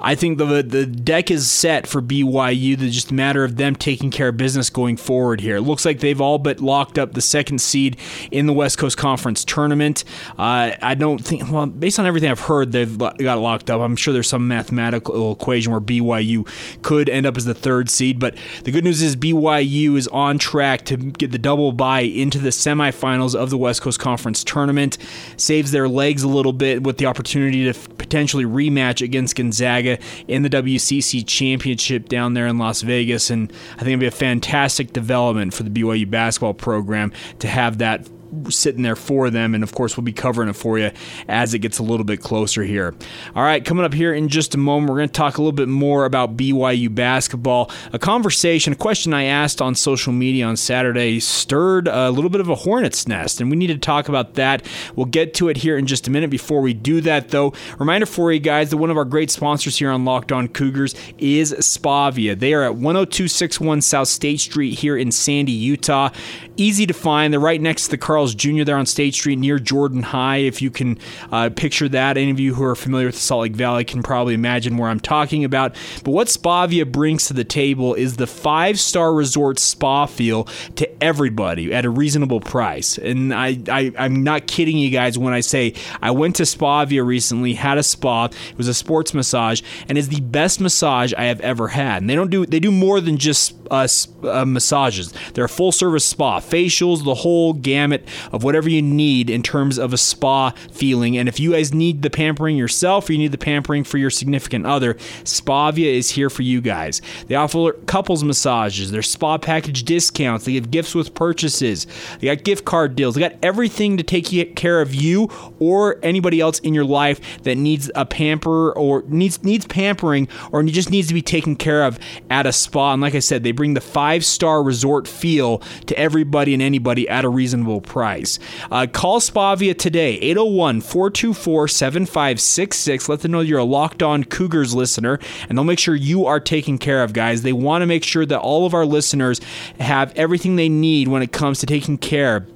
I 0.01 0.15
think 0.15 0.37
the 0.37 0.63
the 0.63 0.85
deck 0.85 1.29
is 1.29 1.49
set 1.49 1.85
for 1.85 2.01
BYU. 2.01 2.81
It's 2.81 2.95
just 2.95 3.11
a 3.11 3.13
matter 3.13 3.43
of 3.43 3.57
them 3.57 3.75
taking 3.75 4.09
care 4.09 4.29
of 4.29 4.37
business 4.37 4.69
going 4.69 4.97
forward 4.97 5.41
here. 5.41 5.57
It 5.57 5.61
looks 5.61 5.85
like 5.85 5.99
they've 5.99 6.19
all 6.19 6.39
but 6.39 6.59
locked 6.59 6.97
up 6.97 7.13
the 7.13 7.21
second 7.21 7.59
seed 7.59 7.97
in 8.31 8.47
the 8.47 8.53
West 8.53 8.77
Coast 8.77 8.97
Conference 8.97 9.45
tournament. 9.45 10.03
Uh, 10.37 10.71
I 10.81 10.95
don't 10.95 11.23
think, 11.23 11.51
well, 11.51 11.67
based 11.67 11.99
on 11.99 12.05
everything 12.05 12.31
I've 12.31 12.39
heard, 12.39 12.71
they've 12.71 12.97
got 12.97 13.39
locked 13.39 13.69
up. 13.69 13.81
I'm 13.81 13.95
sure 13.95 14.13
there's 14.13 14.29
some 14.29 14.47
mathematical 14.47 15.33
equation 15.33 15.71
where 15.71 15.81
BYU 15.81 16.47
could 16.81 17.07
end 17.07 17.25
up 17.25 17.37
as 17.37 17.45
the 17.45 17.53
third 17.53 17.89
seed. 17.89 18.19
But 18.19 18.35
the 18.63 18.71
good 18.71 18.83
news 18.83 19.01
is 19.01 19.15
BYU 19.15 19.97
is 19.97 20.07
on 20.07 20.39
track 20.39 20.85
to 20.85 20.97
get 20.97 21.31
the 21.31 21.37
double 21.37 21.71
bye 21.71 22.01
into 22.01 22.39
the 22.39 22.49
semifinals 22.49 23.35
of 23.35 23.49
the 23.49 23.57
West 23.57 23.81
Coast 23.81 23.99
Conference 23.99 24.43
tournament. 24.43 24.97
Saves 25.37 25.71
their 25.71 25.87
legs 25.87 26.23
a 26.23 26.27
little 26.27 26.53
bit 26.53 26.83
with 26.83 26.97
the 26.97 27.05
opportunity 27.05 27.71
to 27.71 27.73
potentially 27.91 28.45
rematch 28.45 29.03
against 29.03 29.35
Gonzaga 29.35 29.90
in 30.27 30.43
the 30.43 30.49
WCC 30.49 31.25
championship 31.25 32.09
down 32.09 32.33
there 32.33 32.47
in 32.47 32.57
Las 32.57 32.81
Vegas. 32.81 33.29
And 33.29 33.51
I 33.75 33.79
think 33.79 33.89
it'd 33.89 33.99
be 33.99 34.05
a 34.07 34.11
fantastic 34.11 34.93
development 34.93 35.53
for 35.53 35.63
the 35.63 35.69
BYU 35.69 36.09
basketball 36.09 36.53
program 36.53 37.11
to 37.39 37.47
have 37.47 37.79
that 37.79 38.07
sitting 38.49 38.81
there 38.81 38.95
for 38.95 39.29
them. 39.29 39.53
And 39.55 39.63
of 39.63 39.73
course, 39.73 39.97
we'll 39.97 40.03
be 40.03 40.13
covering 40.13 40.49
it 40.49 40.55
for 40.55 40.77
you 40.77 40.91
as 41.27 41.53
it 41.53 41.59
gets 41.59 41.79
a 41.79 41.83
little 41.83 42.03
bit 42.03 42.21
closer 42.21 42.63
here. 42.63 42.93
All 43.35 43.43
right, 43.43 43.63
coming 43.63 43.85
up 43.85 43.93
here 43.93 44.13
in 44.13 44.29
just 44.29 44.55
a 44.55 44.57
moment, 44.57 44.89
we're 44.89 44.97
going 44.97 45.09
to 45.09 45.13
talk 45.13 45.37
a 45.37 45.41
little 45.41 45.51
bit 45.51 45.67
more 45.67 46.05
about 46.05 46.37
BYU 46.37 46.93
basketball. 46.93 47.71
A 47.93 47.99
conversation, 47.99 48.73
a 48.73 48.75
question 48.75 49.13
I 49.13 49.23
asked 49.23 49.61
on 49.61 49.75
social 49.75 50.13
media 50.13 50.45
on 50.45 50.57
Saturday 50.57 51.19
stirred 51.19 51.87
a 51.87 52.09
little 52.11 52.29
bit 52.29 52.41
of 52.41 52.49
a 52.49 52.55
hornet's 52.55 53.07
nest, 53.07 53.41
and 53.41 53.49
we 53.49 53.57
need 53.57 53.67
to 53.67 53.77
talk 53.77 54.09
about 54.09 54.35
that. 54.35 54.65
We'll 54.95 55.05
get 55.05 55.33
to 55.35 55.49
it 55.49 55.57
here 55.57 55.77
in 55.77 55.85
just 55.85 56.07
a 56.07 56.11
minute. 56.11 56.29
Before 56.29 56.61
we 56.61 56.73
do 56.73 57.01
that, 57.01 57.29
though, 57.29 57.53
reminder 57.79 58.05
for 58.05 58.31
you 58.31 58.39
guys 58.39 58.69
that 58.69 58.77
one 58.77 58.89
of 58.89 58.97
our 58.97 59.05
great 59.05 59.31
sponsors 59.31 59.77
here 59.77 59.89
on 59.89 60.05
Locked 60.05 60.31
On 60.31 60.47
Cougars 60.47 60.95
is 61.17 61.53
Spavia. 61.53 62.37
They 62.37 62.53
are 62.53 62.63
at 62.63 62.73
10261 62.73 63.81
South 63.81 64.07
State 64.07 64.39
Street 64.39 64.79
here 64.79 64.97
in 64.97 65.11
Sandy, 65.11 65.51
Utah. 65.51 66.09
Easy 66.57 66.85
to 66.85 66.93
find. 66.93 67.33
They're 67.33 67.39
right 67.39 67.61
next 67.61 67.85
to 67.85 67.91
the 67.91 67.97
Carl 67.97 68.20
Charles 68.21 68.35
Jr. 68.35 68.63
there 68.65 68.77
on 68.77 68.85
State 68.85 69.15
Street 69.15 69.39
near 69.39 69.57
Jordan 69.57 70.03
High. 70.03 70.37
If 70.37 70.61
you 70.61 70.69
can 70.69 70.99
uh, 71.31 71.49
picture 71.49 71.89
that, 71.89 72.17
any 72.17 72.29
of 72.29 72.39
you 72.39 72.53
who 72.53 72.63
are 72.63 72.75
familiar 72.75 73.07
with 73.07 73.15
the 73.15 73.21
Salt 73.21 73.41
Lake 73.41 73.55
Valley 73.55 73.83
can 73.83 74.03
probably 74.03 74.35
imagine 74.35 74.77
where 74.77 74.91
I'm 74.91 74.99
talking 74.99 75.43
about. 75.43 75.75
But 76.03 76.11
what 76.11 76.27
Spavia 76.27 76.89
brings 76.89 77.25
to 77.25 77.33
the 77.33 77.43
table 77.43 77.95
is 77.95 78.17
the 78.17 78.27
five 78.27 78.79
star 78.79 79.11
resort 79.11 79.57
spa 79.57 80.05
feel 80.05 80.43
to 80.75 81.03
everybody 81.03 81.73
at 81.73 81.83
a 81.83 81.89
reasonable 81.89 82.41
price. 82.41 82.99
And 82.99 83.33
I, 83.33 83.57
I, 83.67 83.91
I'm 83.97 84.21
not 84.21 84.45
kidding 84.45 84.77
you 84.77 84.91
guys 84.91 85.17
when 85.17 85.33
I 85.33 85.39
say 85.39 85.73
I 85.99 86.11
went 86.11 86.35
to 86.35 86.43
Spavia 86.43 87.03
recently, 87.03 87.55
had 87.55 87.79
a 87.79 87.83
spa. 87.83 88.25
It 88.25 88.57
was 88.57 88.67
a 88.67 88.75
sports 88.75 89.15
massage, 89.15 89.63
and 89.89 89.97
is 89.97 90.09
the 90.09 90.21
best 90.21 90.61
massage 90.61 91.11
I 91.17 91.23
have 91.23 91.41
ever 91.41 91.69
had. 91.69 92.03
And 92.03 92.09
they 92.09 92.13
don't 92.13 92.29
do 92.29 92.45
they 92.45 92.59
do 92.59 92.71
more 92.71 93.01
than 93.01 93.17
just 93.17 93.55
uh, 93.71 93.87
uh, 94.23 94.45
massages. 94.45 95.11
They're 95.33 95.45
a 95.45 95.49
full 95.49 95.71
service 95.71 96.05
spa, 96.05 96.39
facials, 96.39 97.03
the 97.03 97.15
whole 97.15 97.53
gamut 97.53 98.05
of 98.31 98.43
whatever 98.43 98.69
you 98.69 98.81
need 98.81 99.29
in 99.29 99.43
terms 99.43 99.77
of 99.77 99.93
a 99.93 99.97
spa 99.97 100.51
feeling. 100.71 101.17
And 101.17 101.27
if 101.29 101.39
you 101.39 101.51
guys 101.51 101.73
need 101.73 102.01
the 102.01 102.09
pampering 102.09 102.57
yourself 102.57 103.09
or 103.09 103.13
you 103.13 103.19
need 103.19 103.31
the 103.31 103.37
pampering 103.37 103.83
for 103.83 103.97
your 103.97 104.09
significant 104.09 104.65
other, 104.65 104.95
Spavia 105.23 105.93
is 105.93 106.11
here 106.11 106.29
for 106.29 106.41
you 106.41 106.61
guys. 106.61 107.01
They 107.27 107.35
offer 107.35 107.73
couples 107.85 108.23
massages, 108.23 108.91
their 108.91 109.01
spa 109.01 109.37
package 109.37 109.83
discounts, 109.83 110.45
they 110.45 110.53
give 110.53 110.71
gifts 110.71 110.95
with 110.95 111.13
purchases, 111.13 111.87
they 112.19 112.27
got 112.27 112.43
gift 112.43 112.65
card 112.65 112.95
deals, 112.95 113.15
they 113.15 113.21
got 113.21 113.35
everything 113.43 113.97
to 113.97 114.03
take 114.03 114.55
care 114.55 114.81
of 114.81 114.93
you 114.93 115.29
or 115.59 115.99
anybody 116.03 116.39
else 116.39 116.59
in 116.59 116.73
your 116.73 116.85
life 116.85 117.19
that 117.43 117.55
needs 117.55 117.91
a 117.95 118.05
pamper 118.05 118.71
or 118.73 119.03
needs 119.07 119.43
needs 119.43 119.65
pampering 119.65 120.27
or 120.51 120.63
just 120.63 120.89
needs 120.89 121.07
to 121.07 121.13
be 121.13 121.21
taken 121.21 121.55
care 121.55 121.83
of 121.83 121.99
at 122.29 122.45
a 122.45 122.53
spa. 122.53 122.93
And 122.93 123.01
like 123.01 123.15
I 123.15 123.19
said, 123.19 123.43
they 123.43 123.51
bring 123.51 123.73
the 123.73 123.81
five 123.81 124.25
star 124.25 124.63
resort 124.63 125.07
feel 125.07 125.59
to 125.87 125.97
everybody 125.97 126.53
and 126.53 126.61
anybody 126.61 127.07
at 127.09 127.25
a 127.25 127.29
reasonable 127.29 127.81
price 127.81 128.00
price. 128.01 128.39
Uh, 128.71 128.87
call 128.91 129.19
Spavia 129.19 129.77
today, 129.77 130.15
801 130.15 130.81
424 130.81 131.67
7566. 131.67 133.07
Let 133.07 133.19
them 133.19 133.29
know 133.29 133.41
you're 133.41 133.59
a 133.59 133.63
locked 133.63 134.01
on 134.01 134.23
Cougars 134.23 134.73
listener, 134.73 135.19
and 135.47 135.55
they'll 135.55 135.65
make 135.65 135.77
sure 135.77 135.93
you 135.93 136.25
are 136.25 136.39
taken 136.39 136.79
care 136.79 137.03
of, 137.03 137.13
guys. 137.13 137.43
They 137.43 137.53
want 137.53 137.83
to 137.83 137.85
make 137.85 138.03
sure 138.03 138.25
that 138.25 138.39
all 138.39 138.65
of 138.65 138.73
our 138.73 138.87
listeners 138.87 139.39
have 139.79 140.11
everything 140.15 140.55
they 140.55 140.67
need 140.67 141.09
when 141.09 141.21
it 141.21 141.31
comes 141.31 141.59
to 141.59 141.67
taking 141.67 141.99
care 141.99 142.47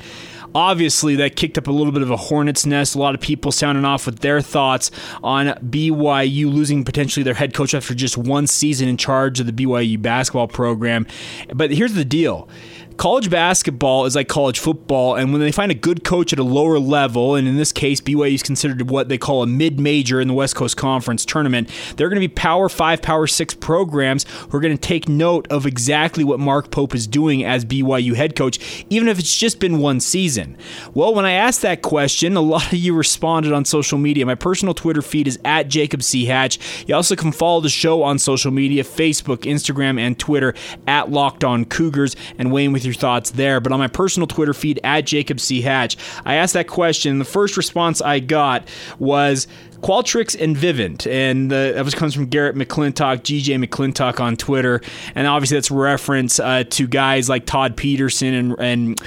obviously, 0.54 1.16
that 1.16 1.36
kicked 1.36 1.58
up 1.58 1.66
a 1.66 1.72
little 1.72 1.92
bit 1.92 2.04
of 2.04 2.12
a 2.12 2.18
hornet's 2.18 2.64
nest. 2.64 2.94
A 2.94 3.00
lot 3.00 3.16
of 3.16 3.22
people 3.22 3.52
sounding 3.52 3.86
off 3.86 4.06
with 4.06 4.20
their 4.20 4.42
thoughts 4.42 4.92
on 5.24 5.48
BYU 5.48 6.54
losing 6.54 6.84
potentially 6.84 7.24
their 7.24 7.34
head 7.34 7.56
coach 7.56 7.74
after 7.74 7.96
just 7.96 8.16
one 8.16 8.46
season 8.46 8.88
in 8.88 8.98
charge 8.98 9.40
of 9.40 9.48
the 9.48 9.54
BYU 9.54 10.00
basketball 10.00 10.48
program. 10.48 11.08
But 11.52 11.72
here's 11.72 11.94
the 11.94 12.06
deal 12.06 12.48
college 12.98 13.30
basketball 13.30 14.06
is 14.06 14.16
like 14.16 14.28
college 14.28 14.60
football, 14.60 15.16
and 15.16 15.32
when 15.32 15.42
they 15.42 15.52
find 15.52 15.72
a 15.72 15.76
good 15.76 16.04
coach 16.04 16.34
at 16.34 16.40
a 16.40 16.44
lower 16.44 16.80
level, 16.80 17.36
and 17.36 17.48
in 17.48 17.58
this 17.58 17.72
case, 17.72 18.02
BYU 18.02 18.36
is 18.36 18.44
considered 18.44 18.90
what 18.90 19.10
they 19.10 19.18
call 19.18 19.44
a 19.44 19.48
mid 19.48 19.80
major 19.80 20.22
in 20.22 20.28
the 20.28 20.34
West 20.34 20.56
Coast 20.56 20.78
Conference 20.78 21.26
tournament, 21.26 21.70
they're 21.96 22.10
going 22.10 22.22
to 22.22 22.28
be 22.28 22.34
Power 22.34 22.70
5, 22.70 23.02
Power 23.02 23.28
6 23.28 23.54
programs 23.56 24.26
who 24.50 24.58
are 24.58 24.62
going 24.62 24.76
to 24.76 24.82
take 24.82 25.10
note 25.10 25.48
of 25.52 25.66
exactly 25.66 26.24
what 26.24 26.40
Mark 26.40 26.72
Pope 26.72 26.94
is 26.94 27.08
doing 27.08 27.44
as 27.44 27.66
BYU 27.66 28.16
head 28.16 28.36
coach, 28.36 28.86
even 28.90 29.08
if 29.08 29.20
it's 29.20 29.38
just 29.38 29.60
been 29.60 29.80
one 29.80 30.00
season. 30.00 30.58
Well, 30.94 31.14
when 31.14 31.26
I 31.26 31.32
asked 31.32 31.62
that 31.64 31.82
question, 31.82 32.36
a 32.36 32.42
lot 32.42 32.68
of 32.68 32.74
you 32.74 32.96
responded 32.96 33.54
on 33.54 33.66
social 33.66 33.98
media. 33.98 34.26
My 34.26 34.36
personal 34.36 34.74
Twitter 34.74 35.02
feed 35.02 35.28
is 35.28 35.40
at 35.44 35.68
Jacob 35.68 36.04
C. 36.04 36.26
Hatch. 36.26 36.60
You 36.88 36.96
also 36.96 37.16
can 37.16 37.32
follow 37.32 37.62
the 37.62 37.70
show 37.70 38.04
on 38.04 38.20
social 38.20 38.52
media 38.52 38.84
Facebook, 38.84 39.40
Instagram, 39.40 40.00
and 40.00 40.18
Twitter 40.18 40.54
at 40.88 41.12
Locked 41.12 41.44
On 41.44 41.66
Cougars, 41.66 42.16
and 42.38 42.52
Wayne 42.52 42.72
with 42.72 42.83
with 42.84 42.96
your 42.96 43.00
thoughts 43.00 43.32
there. 43.32 43.60
But 43.60 43.72
on 43.72 43.80
my 43.80 43.88
personal 43.88 44.28
Twitter 44.28 44.54
feed 44.54 44.80
at 44.84 45.06
Jacob 45.06 45.40
C. 45.40 45.62
Hatch, 45.62 45.98
I 46.26 46.36
asked 46.36 46.54
that 46.54 46.68
question. 46.68 47.20
The 47.20 47.26
first 47.26 47.58
response 47.58 48.02
I 48.02 48.20
got 48.20 48.68
was 49.00 49.48
Qualtrics 49.82 50.40
and 50.40 50.56
Vivint, 50.56 51.12
and 51.12 51.52
uh, 51.52 51.74
that 51.74 51.84
was 51.84 51.94
comes 51.94 52.14
from 52.14 52.28
Garrett 52.28 52.56
McClintock, 52.56 53.20
GJ 53.20 53.66
McClintock 53.66 54.22
on 54.22 54.38
Twitter, 54.38 54.82
and 55.14 55.28
obviously 55.28 55.58
that's 55.58 55.72
reference 55.72 56.40
uh, 56.40 56.64
to 56.70 56.88
guys 56.88 57.28
like 57.28 57.46
Todd 57.46 57.76
Pedersen 57.76 58.34
and 58.34 58.56
and 58.60 59.02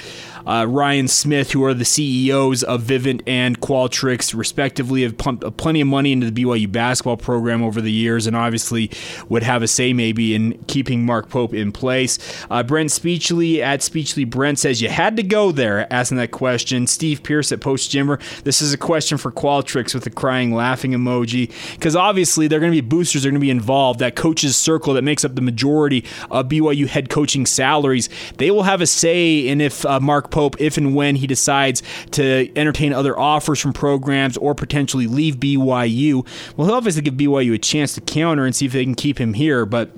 uh, 0.47 0.65
Ryan 0.65 1.09
Smith, 1.09 1.51
who 1.51 1.63
are 1.65 1.73
the 1.73 1.85
CEOs 1.85 2.63
of 2.63 2.81
Vivint 2.83 3.21
and 3.27 3.59
Qualtrics, 3.59 4.33
respectively, 4.33 5.03
have 5.03 5.17
pumped 5.17 5.57
plenty 5.57 5.81
of 5.81 5.87
money 5.87 6.13
into 6.13 6.31
the 6.31 6.43
BYU 6.43 6.71
basketball 6.71 7.17
program 7.17 7.61
over 7.61 7.81
the 7.81 7.91
years, 7.91 8.25
and 8.25 8.35
obviously 8.35 8.89
would 9.27 9.43
have 9.43 9.61
a 9.61 9.67
say 9.67 9.91
maybe 9.91 10.33
in 10.33 10.57
keeping 10.67 11.05
Mark 11.05 11.29
Pope 11.29 11.53
in 11.53 11.73
place. 11.73 12.17
Uh, 12.49 12.63
Brent 12.63 12.89
Speechley 12.89 13.59
at 13.59 13.81
Speechley 13.81 14.27
Brent 14.27 14.57
says 14.57 14.81
you 14.81 14.87
had 14.87 15.17
to 15.17 15.23
go 15.23 15.51
there 15.51 15.91
asking 15.91 16.17
that 16.17 16.31
question. 16.31 16.87
Steve 16.87 17.23
Pierce 17.23 17.51
at 17.51 17.59
Post 17.59 17.91
Jimmer, 17.91 18.21
this 18.43 18.61
is 18.61 18.73
a 18.73 18.77
question 18.77 19.17
for 19.17 19.31
Qualtrics 19.33 19.93
with 19.93 20.05
a 20.05 20.09
crying 20.09 20.53
laughing 20.53 20.91
emoji 20.91 21.51
because 21.73 21.95
obviously 21.95 22.47
they're 22.47 22.61
going 22.61 22.71
to 22.71 22.81
be 22.81 22.87
boosters, 22.87 23.23
they're 23.23 23.31
going 23.31 23.41
to 23.41 23.45
be 23.45 23.51
involved. 23.51 23.99
That 23.99 24.15
coaches 24.15 24.55
circle 24.55 24.93
that 24.93 25.03
makes 25.03 25.25
up 25.25 25.35
the 25.35 25.41
majority 25.41 26.05
of 26.31 26.47
BYU 26.47 26.87
head 26.87 27.09
coaching 27.09 27.45
salaries, 27.45 28.07
they 28.37 28.49
will 28.49 28.63
have 28.63 28.79
a 28.79 28.87
say 28.87 29.39
in 29.39 29.59
if 29.59 29.85
uh, 29.85 29.99
Mark 29.99 30.31
Pope 30.31 30.36
if 30.59 30.77
and 30.77 30.95
when 30.95 31.15
he 31.15 31.27
decides 31.27 31.83
to 32.11 32.51
entertain 32.57 32.93
other 32.93 33.17
offers 33.17 33.59
from 33.59 33.73
programs 33.73 34.37
or 34.37 34.55
potentially 34.55 35.07
leave 35.07 35.37
BYU. 35.37 36.25
Well, 36.55 36.67
he'll 36.67 36.75
obviously 36.75 37.01
give 37.01 37.15
BYU 37.15 37.53
a 37.53 37.57
chance 37.57 37.93
to 37.95 38.01
counter 38.01 38.45
and 38.45 38.55
see 38.55 38.65
if 38.65 38.73
they 38.73 38.83
can 38.83 38.95
keep 38.95 39.19
him 39.19 39.33
here, 39.33 39.65
but. 39.65 39.91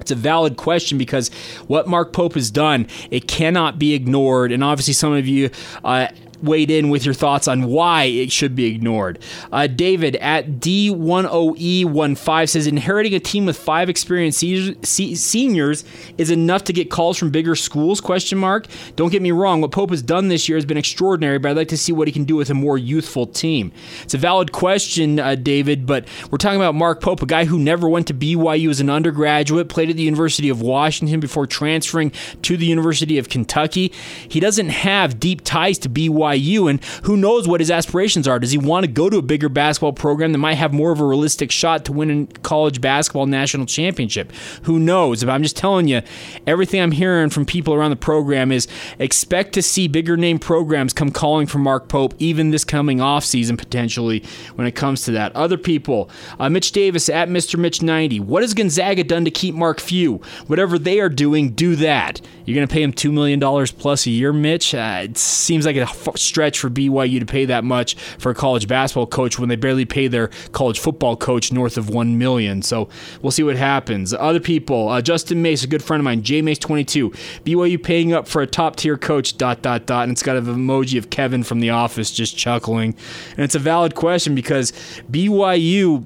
It's 0.00 0.12
a 0.12 0.14
valid 0.14 0.56
question 0.56 0.96
because 0.96 1.28
what 1.66 1.88
Mark 1.88 2.12
Pope 2.12 2.34
has 2.34 2.52
done, 2.52 2.86
it 3.10 3.26
cannot 3.26 3.80
be 3.80 3.94
ignored. 3.94 4.52
And 4.52 4.62
obviously, 4.62 4.94
some 4.94 5.12
of 5.12 5.26
you 5.26 5.50
uh, 5.82 6.06
weighed 6.42 6.70
in 6.70 6.88
with 6.88 7.04
your 7.04 7.14
thoughts 7.14 7.48
on 7.48 7.64
why 7.64 8.04
it 8.04 8.30
should 8.32 8.54
be 8.54 8.66
ignored. 8.66 9.18
Uh, 9.52 9.66
David 9.66 10.16
at 10.16 10.60
D10E15 10.60 12.48
says 12.48 12.66
inheriting 12.66 13.14
a 13.14 13.20
team 13.20 13.46
with 13.46 13.56
five 13.56 13.88
experienced 13.88 14.38
seniors 14.40 15.84
is 16.16 16.30
enough 16.30 16.64
to 16.64 16.72
get 16.72 16.90
calls 16.90 17.18
from 17.18 17.30
bigger 17.30 17.54
schools? 17.54 18.00
Question 18.00 18.38
mark. 18.38 18.66
Don't 18.96 19.10
get 19.10 19.22
me 19.22 19.30
wrong. 19.30 19.60
What 19.60 19.72
Pope 19.72 19.90
has 19.90 20.02
done 20.02 20.28
this 20.28 20.48
year 20.48 20.56
has 20.56 20.64
been 20.64 20.76
extraordinary, 20.76 21.38
but 21.38 21.50
I'd 21.50 21.56
like 21.56 21.68
to 21.68 21.78
see 21.78 21.92
what 21.92 22.08
he 22.08 22.12
can 22.12 22.24
do 22.24 22.36
with 22.36 22.50
a 22.50 22.54
more 22.54 22.78
youthful 22.78 23.26
team. 23.26 23.72
It's 24.02 24.14
a 24.14 24.18
valid 24.18 24.52
question, 24.52 25.18
uh, 25.18 25.34
David, 25.34 25.86
but 25.86 26.06
we're 26.30 26.38
talking 26.38 26.60
about 26.60 26.74
Mark 26.74 27.00
Pope, 27.00 27.22
a 27.22 27.26
guy 27.26 27.44
who 27.44 27.58
never 27.58 27.88
went 27.88 28.06
to 28.08 28.14
BYU 28.14 28.70
as 28.70 28.80
an 28.80 28.90
undergraduate, 28.90 29.68
played 29.68 29.90
at 29.90 29.96
the 29.96 30.02
University 30.02 30.48
of 30.48 30.60
Washington 30.60 31.20
before 31.20 31.46
transferring 31.46 32.12
to 32.42 32.56
the 32.56 32.66
University 32.66 33.18
of 33.18 33.28
Kentucky. 33.28 33.92
He 34.28 34.40
doesn't 34.40 34.68
have 34.68 35.18
deep 35.18 35.42
ties 35.42 35.78
to 35.78 35.88
BYU 35.88 36.27
BYU, 36.28 36.70
and 36.70 36.84
who 37.04 37.16
knows 37.16 37.48
what 37.48 37.60
his 37.60 37.70
aspirations 37.70 38.28
are? 38.28 38.38
Does 38.38 38.52
he 38.52 38.58
want 38.58 38.84
to 38.84 38.90
go 38.90 39.08
to 39.10 39.18
a 39.18 39.22
bigger 39.22 39.48
basketball 39.48 39.92
program 39.92 40.32
that 40.32 40.38
might 40.38 40.54
have 40.54 40.72
more 40.72 40.92
of 40.92 41.00
a 41.00 41.04
realistic 41.04 41.50
shot 41.50 41.84
to 41.86 41.92
win 41.92 42.10
a 42.10 42.38
college 42.40 42.80
basketball 42.80 43.26
national 43.26 43.66
championship? 43.66 44.32
Who 44.64 44.78
knows? 44.78 45.24
But 45.24 45.32
I'm 45.32 45.42
just 45.42 45.56
telling 45.56 45.88
you, 45.88 46.02
everything 46.46 46.80
I'm 46.80 46.92
hearing 46.92 47.30
from 47.30 47.44
people 47.44 47.74
around 47.74 47.90
the 47.90 47.96
program 47.96 48.52
is 48.52 48.68
expect 48.98 49.52
to 49.54 49.62
see 49.62 49.88
bigger 49.88 50.16
name 50.16 50.38
programs 50.38 50.92
come 50.92 51.10
calling 51.10 51.46
for 51.46 51.58
Mark 51.58 51.88
Pope, 51.88 52.14
even 52.18 52.50
this 52.50 52.64
coming 52.64 53.00
off 53.00 53.24
season 53.24 53.56
potentially 53.56 54.22
when 54.54 54.66
it 54.66 54.74
comes 54.74 55.02
to 55.04 55.12
that. 55.12 55.34
Other 55.34 55.58
people, 55.58 56.10
uh, 56.38 56.48
Mitch 56.48 56.72
Davis 56.72 57.08
at 57.08 57.28
Mr. 57.28 57.58
Mitch 57.58 57.82
90. 57.82 58.20
What 58.20 58.42
has 58.42 58.54
Gonzaga 58.54 59.04
done 59.04 59.24
to 59.24 59.30
keep 59.30 59.54
Mark 59.54 59.80
Few? 59.80 60.20
Whatever 60.46 60.78
they 60.78 61.00
are 61.00 61.08
doing, 61.08 61.50
do 61.50 61.76
that. 61.76 62.20
You're 62.44 62.54
going 62.54 62.66
to 62.66 62.72
pay 62.72 62.82
him 62.82 62.92
$2 62.92 63.12
million 63.12 63.66
plus 63.78 64.06
a 64.06 64.10
year, 64.10 64.32
Mitch? 64.32 64.74
Uh, 64.74 65.00
it 65.04 65.18
seems 65.18 65.66
like 65.66 65.76
a 65.76 65.86
stretch 66.18 66.58
for 66.58 66.70
BYU 66.70 67.20
to 67.20 67.26
pay 67.26 67.44
that 67.44 67.64
much 67.64 67.94
for 68.18 68.30
a 68.30 68.34
college 68.34 68.68
basketball 68.68 69.06
coach 69.06 69.38
when 69.38 69.48
they 69.48 69.56
barely 69.56 69.84
pay 69.84 70.08
their 70.08 70.28
college 70.52 70.78
football 70.78 71.16
coach 71.16 71.52
north 71.52 71.76
of 71.76 71.88
one 71.88 72.18
million. 72.18 72.62
So 72.62 72.88
we'll 73.22 73.30
see 73.30 73.42
what 73.42 73.56
happens. 73.56 74.12
Other 74.12 74.40
people, 74.40 74.88
uh, 74.88 75.02
Justin 75.02 75.42
Mace, 75.42 75.64
a 75.64 75.66
good 75.66 75.82
friend 75.82 76.00
of 76.00 76.04
mine, 76.04 76.22
J 76.22 76.42
Mace 76.42 76.58
twenty 76.58 76.84
two, 76.84 77.10
BYU 77.44 77.82
paying 77.82 78.12
up 78.12 78.28
for 78.28 78.42
a 78.42 78.46
top 78.46 78.76
tier 78.76 78.96
coach. 78.96 79.36
Dot 79.38 79.62
dot 79.62 79.86
dot, 79.86 80.04
and 80.04 80.12
it's 80.12 80.22
got 80.22 80.36
an 80.36 80.44
emoji 80.44 80.98
of 80.98 81.10
Kevin 81.10 81.42
from 81.42 81.60
The 81.60 81.70
Office 81.70 82.10
just 82.10 82.36
chuckling, 82.36 82.94
and 83.30 83.40
it's 83.40 83.54
a 83.54 83.58
valid 83.58 83.94
question 83.94 84.34
because 84.34 84.72
BYU 85.10 86.04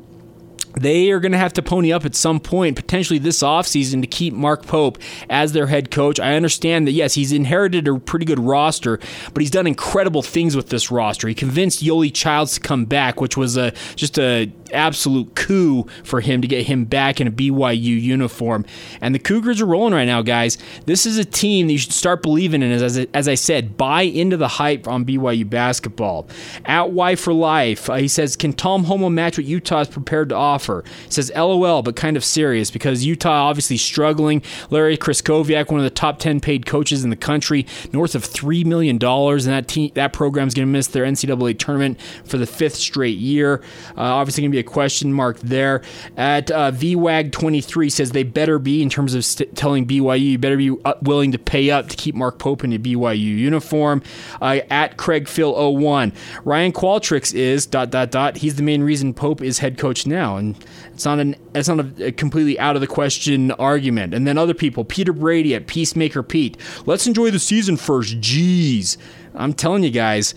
they 0.75 1.11
are 1.11 1.21
going 1.21 1.33
to 1.33 1.39
have 1.39 1.53
to 1.55 1.63
pony 1.63 1.93
up 1.93 2.05
at 2.05 2.15
some 2.15 2.41
point, 2.41 2.77
potentially 2.77 3.19
this 3.19 3.43
offseason, 3.43 4.01
to 4.01 4.07
keep 4.07 4.35
Mark 4.35 4.67
Pope 4.67 4.99
as 5.29 5.53
their 5.53 5.67
head 5.67 5.91
coach. 5.91 6.19
I 6.19 6.35
understand 6.35 6.87
that, 6.87 6.93
yes, 6.93 7.15
he's 7.15 7.33
inherited 7.33 7.89
a 7.89 7.99
pretty 7.99 8.25
good 8.25 8.41
roster, 8.41 8.99
but 9.33 9.41
he's 9.41 9.51
done 9.51 9.67
incredible 9.67 10.23
things 10.23 10.57
with 10.57 10.69
this 10.69 10.91
roster. 10.91 11.29
He 11.29 11.35
convinced 11.35 11.83
Yoeli 11.83 12.13
Childs 12.13 12.55
to 12.55 12.61
come 12.61 12.85
back, 12.85 13.21
which 13.21 13.37
was 13.37 13.57
a 13.57 13.73
just 13.97 14.19
a 14.19 14.47
absolute 14.73 15.35
coup 15.35 15.87
for 16.05 16.21
him 16.21 16.43
to 16.43 16.49
get 16.49 16.67
him 16.67 16.85
back 16.85 17.21
in 17.21 17.27
a 17.27 17.31
BYU 17.31 18.01
uniform. 18.01 18.65
And 19.01 19.15
the 19.15 19.19
Cougars 19.19 19.61
are 19.61 19.67
rolling 19.67 19.95
right 19.95 20.05
now, 20.05 20.23
guys. 20.23 20.59
This 20.87 21.07
is 21.07 21.19
a 21.19 21.25
team 21.25 21.67
that 21.67 21.73
you 21.73 21.79
should 21.79 21.93
start 21.93 22.23
believing 22.23 22.63
in. 22.63 22.73
As, 22.73 22.99
as 22.99 23.29
I 23.29 23.35
said, 23.35 23.77
buy 23.77 24.03
into 24.03 24.37
the 24.37 24.49
hype 24.49 24.89
on 24.89 25.05
BYU 25.05 25.49
basketball. 25.49 26.29
At 26.65 26.91
Y 26.93 27.17
for 27.17 27.33
Life, 27.33 27.89
uh, 27.89 27.95
he 27.95 28.09
says, 28.09 28.37
Can 28.37 28.53
Tom 28.53 28.85
Holmoe 28.85 29.13
match 29.13 29.39
what 29.39 29.47
Utah 29.47 29.81
is 29.81 29.89
prepared 29.89 30.31
to 30.31 30.35
offer? 30.35 30.85
He 31.05 31.11
says, 31.11 31.31
LOL, 31.35 31.83
but 31.83 31.97
kind 31.97 32.17
of 32.17 32.25
serious 32.25 32.71
because 32.71 33.05
Utah 33.05 33.49
obviously 33.49 33.77
struggling. 33.77 34.43
Larry 34.71 34.97
Krystkowiak, 34.97 35.71
one 35.71 35.81
of 35.81 35.85
the 35.85 35.91
top 35.91 36.19
10 36.19 36.41
paid 36.41 36.67
coaches 36.67 37.05
in 37.05 37.11
the 37.11 37.17
country, 37.17 37.67
north 37.93 38.15
of 38.15 38.25
$3 38.25 38.65
million. 38.65 38.97
And 39.03 39.41
that, 39.41 39.69
team, 39.69 39.91
that 39.95 40.13
program's 40.13 40.55
going 40.55 40.67
to 40.67 40.73
miss 40.73 40.89
their 40.89 41.05
NCAA 41.05 41.59
tournament 41.59 42.01
for 42.25 42.39
the 42.39 42.47
fifth 42.47 42.75
straight 42.75 43.19
year. 43.19 43.63
Uh, 43.97 44.03
obviously, 44.03 44.43
going 44.43 44.51
to 44.51 44.57
be 44.57 44.61
a 44.61 44.62
question 44.63 45.13
mark 45.13 45.39
there. 45.41 45.83
At 46.17 46.51
uh, 46.51 46.73
VWAG23 46.73 47.91
says 47.91 48.13
they 48.13 48.23
better 48.23 48.59
be, 48.59 48.83
in 48.83 48.91
terms 48.91 49.15
of 49.15 49.25
st- 49.25 49.55
telling 49.57 49.87
BYU, 49.87 50.21
you 50.21 50.39
better 50.39 50.57
be 50.57 50.71
willing 51.03 51.33
to 51.33 51.39
pay 51.39 51.71
up 51.71 51.89
to 51.89 51.97
keep 51.97 52.15
Mark 52.15 52.39
Pope 52.39 52.65
in 52.65 52.73
a 52.73 52.79
BYU 52.79 53.19
uniform. 53.19 54.03
Uh, 54.41 54.61
at 54.71 54.97
CraigPhil01, 54.97 56.15
Ryan 56.45 56.73
Qualtrics 56.73 57.35
is 57.35 57.67
dot 57.67 57.91
dot 57.91 58.11
dot. 58.11 58.37
He's 58.37 58.57
the 58.57 58.63
main 58.63 58.83
reason 58.83 59.15
Pope 59.15 59.43
is 59.43 59.59
head 59.59 59.79
coach 59.79 60.07
now, 60.07 60.37
and 60.37 60.57
it's 60.93 61.05
not 61.05 61.19
an 61.19 61.37
it's 61.55 61.69
not 61.69 61.81
a, 61.81 62.07
a 62.07 62.13
completely 62.13 62.59
out 62.59 62.77
of 62.77 62.81
the 62.81 62.87
question 62.87 63.51
argument. 63.53 64.15
And 64.15 64.27
then 64.27 64.39
other 64.39 64.55
people, 64.55 64.85
Peter 64.85 65.13
Brady 65.13 65.55
at 65.55 65.67
Peacemaker 65.67 66.23
Pete. 66.23 66.57
Let's 66.87 67.07
enjoy 67.07 67.31
the 67.31 67.39
season 67.39 67.77
first. 67.77 68.21
Jeez, 68.21 68.97
I'm 69.35 69.53
telling 69.53 69.85
you 69.85 69.91
guys 69.91 70.35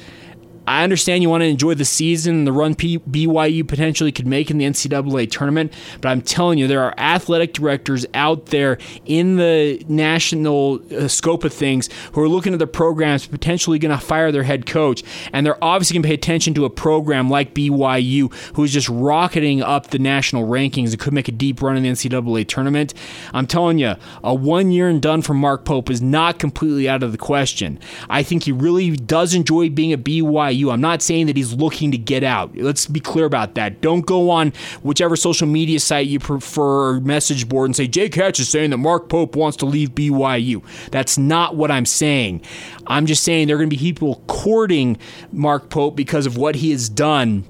I 0.67 0.84
understand 0.84 1.22
you 1.22 1.29
want 1.29 1.41
to 1.41 1.48
enjoy 1.48 1.75
the 1.75 1.86
season, 1.86 2.36
and 2.36 2.48
the 2.48 2.51
run 2.51 2.75
P- 2.75 3.00
BYU 3.00 3.67
potentially 3.67 4.12
could 4.12 4.27
make 4.27 4.50
in 4.50 4.57
the 4.57 4.65
NCAA 4.65 5.29
tournament, 5.29 5.74
but 6.01 6.10
I'm 6.10 6.22
telling 6.22 6.57
you, 6.57 6.67
there 6.67 6.81
are 6.81 6.93
athletic 6.98 7.53
directors 7.53 8.05
out 8.13 8.48
there 8.48 8.77
in 9.05 9.36
the 9.38 9.84
national 9.88 10.81
uh, 10.93 11.07
scope 11.07 11.43
of 11.43 11.53
things 11.53 11.89
who 12.13 12.22
are 12.22 12.29
looking 12.29 12.53
at 12.53 12.60
their 12.60 12.67
programs, 12.67 13.27
potentially 13.27 13.79
going 13.79 13.98
to 13.98 14.03
fire 14.03 14.31
their 14.31 14.43
head 14.43 14.65
coach, 14.65 15.03
and 15.34 15.45
they're 15.45 15.63
obviously 15.63 15.95
going 15.95 16.03
to 16.03 16.07
pay 16.07 16.13
attention 16.13 16.53
to 16.55 16.65
a 16.65 16.69
program 16.69 17.29
like 17.29 17.53
BYU, 17.53 18.34
who 18.55 18.63
is 18.63 18.74
just 18.74 18.89
rocketing 18.89 19.62
up 19.62 19.88
the 19.88 20.00
national 20.00 20.48
rankings 20.48 20.91
and 20.91 21.00
could 21.00 21.13
make 21.13 21.27
a 21.27 21.31
deep 21.31 21.62
run 21.62 21.77
in 21.77 21.84
the 21.84 21.89
NCAA 21.89 22.48
tournament. 22.48 22.93
I'm 23.34 23.48
telling 23.48 23.77
you, 23.77 23.95
a 24.24 24.34
one 24.34 24.72
year 24.72 24.89
and 24.89 25.01
done 25.01 25.22
for 25.22 25.34
Mark 25.34 25.65
Pope 25.65 25.89
is 25.89 26.01
not 26.01 26.39
completely 26.39 26.89
out 26.89 27.03
of 27.03 27.12
the 27.12 27.17
question. 27.17 27.79
I 28.10 28.24
think 28.24 28.43
he 28.43 28.51
really 28.51 28.91
does 28.91 29.34
enjoy 29.34 29.69
being 29.69 29.93
a 29.93 29.98
BYU 29.98 30.54
BYU. 30.55 30.71
I'm 30.71 30.81
not 30.81 31.01
saying 31.01 31.27
that 31.27 31.38
he's 31.38 31.53
looking 31.53 31.91
to 31.91 31.97
get 31.97 32.24
out. 32.24 32.55
Let's 32.55 32.88
be 32.88 33.00
clear 33.00 33.25
about 33.25 33.55
that. 33.55 33.81
Don't 33.81 34.05
go 34.05 34.29
on 34.29 34.53
whichever 34.83 35.15
social 35.15 35.47
media 35.47 35.79
site 35.79 36.07
you 36.07 36.19
prefer 36.19 37.00
message 37.01 37.47
board 37.47 37.67
and 37.67 37.75
say 37.75 37.88
Jake 37.88 38.15
Hatch 38.15 38.39
is 38.39 38.50
saying 38.50 38.71
that 38.71 38.77
Mark 38.77 39.09
Pope 39.09 39.35
wants 39.35 39.57
to 39.57 39.65
leave 39.65 39.89
BYU. 39.91 40.63
That's 40.91 41.17
not 41.17 41.55
what 41.55 41.71
I'm 41.71 41.85
saying. 41.85 42.41
I'm 42.88 43.05
just 43.05 43.24
saying 43.24 43.47
there 43.47 43.55
are 43.55 43.59
going 43.59 43.69
to 43.69 43.75
be 43.75 43.79
people 43.79 44.24
courting 44.27 44.97
Mark 45.31 45.69
Pope 45.69 45.95
because 45.95 46.25
of 46.25 46.38
what 46.38 46.55
he 46.55 46.71
has 46.71 46.89
done 46.89 47.45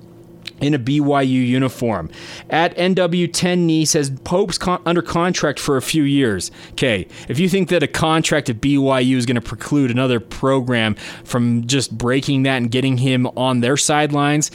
in 0.61 0.73
a 0.73 0.79
BYU 0.79 1.47
uniform. 1.47 2.09
At 2.49 2.75
NW10 2.77 3.87
says 3.87 4.11
Pope's 4.23 4.57
con- 4.57 4.81
under 4.85 5.01
contract 5.01 5.59
for 5.59 5.77
a 5.77 5.81
few 5.81 6.03
years. 6.03 6.51
Okay, 6.71 7.07
if 7.27 7.39
you 7.39 7.49
think 7.49 7.69
that 7.69 7.83
a 7.83 7.87
contract 7.87 8.49
at 8.49 8.61
BYU 8.61 9.15
is 9.15 9.25
going 9.25 9.35
to 9.35 9.41
preclude 9.41 9.91
another 9.91 10.19
program 10.19 10.95
from 11.23 11.67
just 11.67 11.95
breaking 11.97 12.43
that 12.43 12.57
and 12.57 12.71
getting 12.71 12.97
him 12.97 13.27
on 13.35 13.59
their 13.59 13.77
sidelines, 13.77 14.51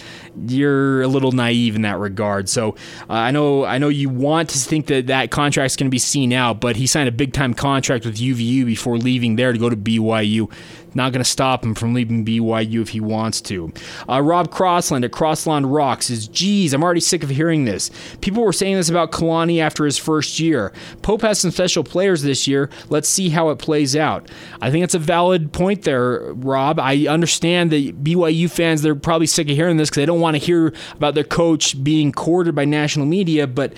you're 0.47 1.03
a 1.03 1.09
little 1.09 1.33
naive 1.33 1.77
in 1.77 1.83
that 1.83 1.99
regard. 1.99 2.49
So 2.49 2.71
uh, 3.09 3.13
I 3.13 3.31
know 3.31 3.65
I 3.65 3.79
know 3.79 3.89
you 3.89 4.09
want 4.09 4.51
to 4.51 4.59
think 4.59 4.87
that 4.87 5.07
that 5.09 5.31
contract 5.31 5.73
is 5.73 5.77
going 5.77 5.89
to 5.89 5.91
be 5.91 5.99
seen 5.99 6.33
out, 6.33 6.61
but 6.61 6.77
he 6.77 6.87
signed 6.87 7.09
a 7.09 7.13
big 7.13 7.33
time 7.33 7.55
contract 7.55 8.05
with 8.05 8.17
UVU 8.17 8.65
before 8.65 8.97
leaving 8.97 9.37
there 9.37 9.53
to 9.53 9.59
go 9.59 9.69
to 9.69 9.77
BYU. 9.77 10.51
Not 10.95 11.13
going 11.13 11.23
to 11.23 11.31
stop 11.31 11.65
him 11.65 11.75
from 11.75 11.95
leaving 11.95 12.25
BYU 12.25 12.83
if 12.83 12.91
he 12.91 13.01
wants 13.01 13.41
to. 13.43 13.73
Uh, 14.09 14.21
Rob 14.21 14.51
Crossland 14.51 15.05
at 15.05 15.13
Crossland 15.13 15.73
Rocks 15.73 16.11
is, 16.11 16.29
geez, 16.29 16.73
I'm 16.73 16.83
already 16.83 17.01
sick 17.01 17.23
of 17.23 17.31
hearing 17.31 17.65
this. 17.65 17.91
People 18.21 18.43
were 18.43 18.53
saying 18.53 18.77
this 18.77 18.89
about 18.89 19.13
Kalani 19.13 19.61
after 19.61 19.85
his 19.85 19.99
first 19.99 20.41
year. 20.41 20.73
Pope 21.03 21.23
has 21.23 21.39
some 21.39 21.51
special 21.51 21.85
players 21.85 22.23
this 22.23 22.47
year. 22.47 22.71
Let's 22.89 23.09
see 23.09 23.29
how 23.29 23.51
it 23.51 23.59
plays 23.59 23.95
out. 23.97 24.29
I 24.61 24.71
think 24.71 24.85
it's 24.85 24.95
a 24.95 24.99
valid 24.99 25.53
point 25.53 25.83
there, 25.83 26.33
Rob. 26.35 26.81
I 26.81 27.07
understand 27.07 27.71
that 27.73 28.03
BYU 28.03 28.51
fans, 28.51 28.83
they're 28.83 28.95
probably 28.95 29.27
sick 29.27 29.49
of 29.49 29.57
hearing 29.57 29.77
this 29.77 29.91
because 29.91 30.03
they 30.03 30.07
don't 30.07 30.21
want 30.21 30.37
to 30.37 30.45
hear 30.45 30.73
about 30.95 31.15
their 31.15 31.25
coach 31.25 31.83
being 31.83 32.13
courted 32.13 32.55
by 32.55 32.65
national 32.65 33.07
media, 33.07 33.47
but 33.47 33.75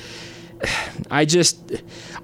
I 1.10 1.24
just 1.24 1.58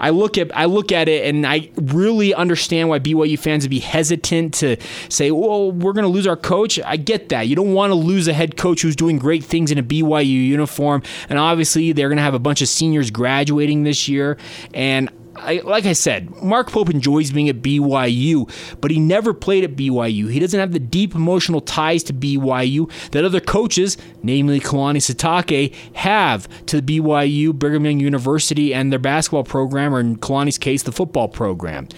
I 0.01 0.11
look 0.11 0.39
at 0.39 0.57
I 0.57 0.65
look 0.67 0.93
at 0.93 1.09
it 1.09 1.27
and 1.27 1.47
I 1.47 1.71
really 1.77 2.35
understand 2.35 2.89
why 2.89 2.99
BYU 2.99 3.39
fans 3.39 3.65
would 3.65 3.71
be 3.71 3.81
hesitant 3.81 4.55
to 4.55 4.77
say, 5.09 5.31
"Well, 5.31 5.73
we're 5.73 5.93
going 5.93 6.05
to 6.05 6.11
lose 6.11 6.27
our 6.27 6.37
coach." 6.37 6.79
I 6.81 6.97
get 6.97 7.29
that. 7.31 7.49
You 7.49 7.57
don't 7.57 7.75
want 7.75 7.91
to 7.91 7.95
lose 7.95 8.29
a 8.29 8.33
head 8.33 8.57
coach 8.57 8.83
who's 8.83 8.97
doing 8.97 9.19
great 9.19 9.45
things 9.45 9.71
in 9.71 9.79
a 9.79 9.83
BYU 9.83 10.27
uniform, 10.27 11.03
and 11.29 11.39
obviously 11.39 11.93
they're 11.93 12.09
going 12.09 12.19
to 12.19 12.23
have 12.23 12.35
a 12.35 12.39
bunch 12.39 12.63
of 12.63 12.69
seniors 12.69 13.11
graduating 13.11 13.85
this 13.85 14.09
year, 14.09 14.37
and 14.73 15.11
I, 15.41 15.61
like 15.65 15.87
I 15.87 15.93
said, 15.93 16.31
Mark 16.43 16.71
Pope 16.71 16.91
enjoys 16.91 17.31
being 17.31 17.49
at 17.49 17.63
BYU, 17.63 18.51
but 18.81 18.91
he 18.91 18.99
never 18.99 19.33
played 19.35 19.65
at 19.65 19.77
BYU. 19.77 20.31
He 20.31 20.39
doesn't 20.39 20.59
have 20.59 20.73
the 20.73 20.79
deep 20.79 21.15
emotional 21.15 21.61
ties 21.61 22.03
to 22.05 22.13
BYU 22.13 22.91
that 23.11 23.25
other 23.25 23.41
coaches, 23.41 23.97
namely 24.23 24.61
Kalani 24.61 24.99
Sitake, 24.99 25.75
have 25.95 26.49
to 26.67 26.83
BYU, 26.83 27.53
Brigham 27.55 27.85
Young 27.85 28.01
University, 28.01 28.75
and 28.75 28.93
their 28.93 28.99
basketball 28.99 29.45
program, 29.45 29.95
or 29.95 30.01
in 30.01 30.17
Kalani's 30.17 30.59
case, 30.59 30.83
the 30.83 30.93
football 30.93 31.29
program. 31.29 31.89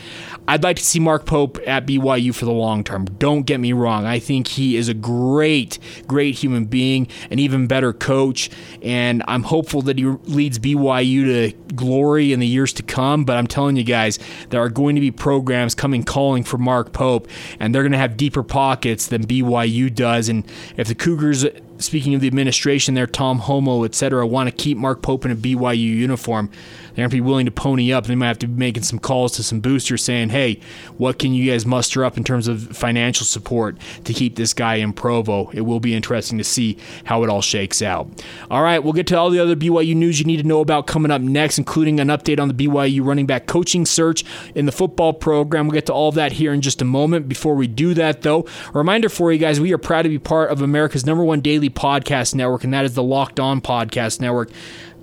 I'd 0.48 0.62
like 0.62 0.76
to 0.76 0.84
see 0.84 0.98
Mark 0.98 1.26
Pope 1.26 1.58
at 1.66 1.86
BYU 1.86 2.34
for 2.34 2.44
the 2.44 2.52
long 2.52 2.82
term. 2.82 3.04
Don't 3.04 3.42
get 3.42 3.60
me 3.60 3.72
wrong. 3.72 4.04
I 4.04 4.18
think 4.18 4.48
he 4.48 4.76
is 4.76 4.88
a 4.88 4.94
great, 4.94 5.78
great 6.06 6.34
human 6.34 6.64
being, 6.64 7.08
an 7.30 7.38
even 7.38 7.66
better 7.66 7.92
coach, 7.92 8.50
and 8.82 9.22
I'm 9.28 9.44
hopeful 9.44 9.82
that 9.82 9.98
he 9.98 10.04
leads 10.04 10.58
BYU 10.58 11.24
to 11.24 11.74
glory 11.74 12.32
in 12.32 12.40
the 12.40 12.46
years 12.46 12.72
to 12.74 12.82
come. 12.82 13.24
But 13.30 13.36
I'm 13.36 13.46
telling 13.46 13.76
you 13.76 13.84
guys, 13.84 14.18
there 14.48 14.60
are 14.60 14.68
going 14.68 14.96
to 14.96 15.00
be 15.00 15.12
programs 15.12 15.76
coming 15.76 16.02
calling 16.02 16.42
for 16.42 16.58
Mark 16.58 16.92
Pope, 16.92 17.28
and 17.60 17.72
they're 17.72 17.84
going 17.84 17.92
to 17.92 17.98
have 17.98 18.16
deeper 18.16 18.42
pockets 18.42 19.06
than 19.06 19.24
BYU 19.24 19.94
does. 19.94 20.28
And 20.28 20.44
if 20.76 20.88
the 20.88 20.96
Cougars 20.96 21.44
speaking 21.80 22.14
of 22.14 22.20
the 22.20 22.26
administration 22.26 22.94
there, 22.94 23.06
Tom 23.06 23.40
Holmoe, 23.40 23.84
et 23.84 23.94
cetera, 23.94 24.26
want 24.26 24.48
to 24.48 24.54
keep 24.54 24.78
Mark 24.78 25.02
Pope 25.02 25.24
in 25.24 25.30
a 25.30 25.36
BYU 25.36 25.78
uniform, 25.78 26.50
they're 26.94 27.02
going 27.02 27.10
to 27.10 27.16
be 27.16 27.20
willing 27.20 27.46
to 27.46 27.52
pony 27.52 27.92
up. 27.92 28.06
They 28.06 28.14
might 28.14 28.26
have 28.26 28.38
to 28.40 28.46
be 28.46 28.58
making 28.58 28.82
some 28.82 28.98
calls 28.98 29.32
to 29.32 29.42
some 29.42 29.60
boosters 29.60 30.02
saying, 30.02 30.30
hey, 30.30 30.60
what 30.98 31.18
can 31.18 31.32
you 31.32 31.50
guys 31.50 31.64
muster 31.64 32.04
up 32.04 32.16
in 32.16 32.24
terms 32.24 32.48
of 32.48 32.76
financial 32.76 33.24
support 33.24 33.78
to 34.04 34.12
keep 34.12 34.36
this 34.36 34.52
guy 34.52 34.76
in 34.76 34.92
Provo? 34.92 35.50
It 35.50 35.62
will 35.62 35.80
be 35.80 35.94
interesting 35.94 36.38
to 36.38 36.44
see 36.44 36.76
how 37.04 37.22
it 37.22 37.30
all 37.30 37.42
shakes 37.42 37.80
out. 37.80 38.08
All 38.50 38.62
right, 38.62 38.80
we'll 38.80 38.92
get 38.92 39.06
to 39.08 39.18
all 39.18 39.30
the 39.30 39.38
other 39.38 39.56
BYU 39.56 39.94
news 39.94 40.18
you 40.18 40.26
need 40.26 40.38
to 40.38 40.46
know 40.46 40.60
about 40.60 40.86
coming 40.86 41.10
up 41.10 41.22
next, 41.22 41.58
including 41.58 42.00
an 42.00 42.08
update 42.08 42.38
on 42.38 42.48
the 42.48 42.54
BYU 42.54 43.04
running 43.04 43.26
back 43.26 43.46
coaching 43.46 43.86
search 43.86 44.24
in 44.54 44.66
the 44.66 44.72
football 44.72 45.12
program. 45.12 45.68
We'll 45.68 45.74
get 45.74 45.86
to 45.86 45.94
all 45.94 46.10
of 46.10 46.16
that 46.16 46.32
here 46.32 46.52
in 46.52 46.60
just 46.60 46.82
a 46.82 46.84
moment. 46.84 47.28
Before 47.28 47.54
we 47.54 47.66
do 47.66 47.94
that, 47.94 48.22
though, 48.22 48.46
a 48.74 48.78
reminder 48.78 49.08
for 49.08 49.32
you 49.32 49.38
guys 49.38 49.60
we 49.60 49.72
are 49.72 49.78
proud 49.78 50.02
to 50.02 50.08
be 50.08 50.18
part 50.18 50.50
of 50.50 50.60
America's 50.60 51.06
number 51.06 51.24
one 51.24 51.40
daily 51.40 51.69
podcast 51.70 52.34
network, 52.34 52.64
and 52.64 52.74
that 52.74 52.84
is 52.84 52.94
the 52.94 53.02
Locked 53.02 53.40
On 53.40 53.60
Podcast 53.60 54.20
Network 54.20 54.50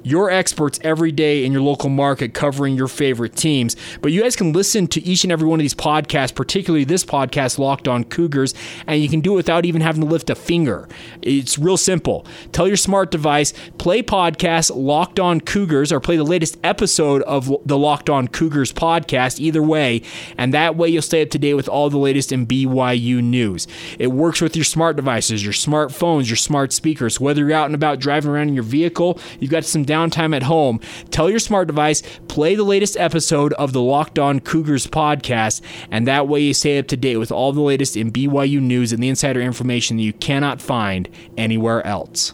your 0.08 0.32
experts 0.32 0.80
every 0.84 1.12
day 1.12 1.44
in 1.44 1.52
your 1.52 1.62
local 1.62 1.90
market 1.90 2.34
covering 2.34 2.76
your 2.76 2.88
favorite 2.88 3.36
teams. 3.36 3.76
But 4.02 4.14
you 4.14 4.22
guys 4.22 4.36
can 4.36 4.54
listen 4.54 4.88
to 4.88 5.04
each 5.04 5.24
and 5.24 5.32
every 5.32 5.48
one 5.48 5.60
of 5.60 5.64
these 5.64 5.74
podcasts, 5.74 6.34
particularly 6.34 6.86
this 6.86 7.04
podcast, 7.04 7.60
Locked 7.60 7.88
On 7.90 8.06
Cougars, 8.06 8.54
and 8.88 9.02
you 9.02 9.10
can 9.10 9.20
do 9.20 9.34
it 9.34 9.36
without 9.36 9.66
even 9.66 9.82
having 9.82 10.02
to 10.02 10.08
lift 10.08 10.30
a 10.30 10.36
finger. 10.36 10.88
It's 11.22 11.58
real 11.60 11.76
simple. 11.76 12.26
Tell 12.54 12.68
your 12.68 12.78
smart 12.78 13.12
device, 13.12 13.54
play 13.78 14.02
podcast 14.02 14.72
Locked 14.74 15.20
On 15.20 15.42
Cougars, 15.42 15.92
or 15.92 16.00
play 16.00 16.16
the 16.16 16.24
latest 16.24 16.58
episode 16.64 17.22
of 17.24 17.52
the 17.66 17.78
Locked 17.78 18.10
On 18.10 18.30
Cougars 18.30 18.72
podcast, 18.72 19.40
either 19.40 19.62
way, 19.62 20.02
and 20.38 20.54
that 20.54 20.78
way 20.78 20.88
you'll 20.88 21.02
stay 21.02 21.22
up 21.22 21.30
to 21.32 21.40
date 21.40 21.56
with 21.56 21.68
all 21.68 21.90
the 21.90 21.98
latest 21.98 22.32
in 22.32 22.48
BYU 22.48 23.22
news. 23.22 23.68
It 24.00 24.08
works 24.08 24.40
with 24.40 24.56
your 24.56 24.66
smart 24.66 24.96
devices, 24.96 25.44
your 25.44 25.54
smartphones, 25.54 26.30
your 26.30 26.38
smart 26.38 26.72
speakers. 26.72 27.20
Whether 27.20 27.42
you're 27.42 27.54
out 27.54 27.66
and 27.66 27.76
about 27.76 28.00
driving 28.00 28.32
around 28.32 28.48
in 28.48 28.54
your 28.54 28.64
vehicle, 28.64 29.20
you've 29.40 29.52
got 29.52 29.66
some 29.66 29.84
down 29.84 29.97
downtime 29.98 30.36
at 30.36 30.44
home, 30.44 30.80
tell 31.12 31.30
your 31.30 31.40
smart 31.40 31.68
device, 31.68 32.02
play 32.28 32.56
the 32.56 32.64
latest 32.64 32.98
episode 32.98 33.54
of 33.54 33.74
the 33.74 33.82
Locked 33.82 34.20
On 34.20 34.40
Cougars 34.40 34.88
podcast, 34.88 35.62
and 35.92 36.08
that 36.08 36.28
way 36.28 36.42
you 36.42 36.54
stay 36.54 36.78
up 36.78 36.88
to 36.88 36.98
date 36.98 37.18
with 37.18 37.32
all 37.32 37.52
the 37.52 37.62
latest 37.62 37.98
in 37.98 38.12
BYU 38.12 38.62
news 38.62 38.94
and 38.94 39.02
the 39.02 39.10
insider 39.10 39.42
information 39.42 39.98
that 39.98 40.04
you 40.04 40.14
cannot 40.14 40.62
find 40.62 41.10
anywhere 41.38 41.86
else. 41.86 42.34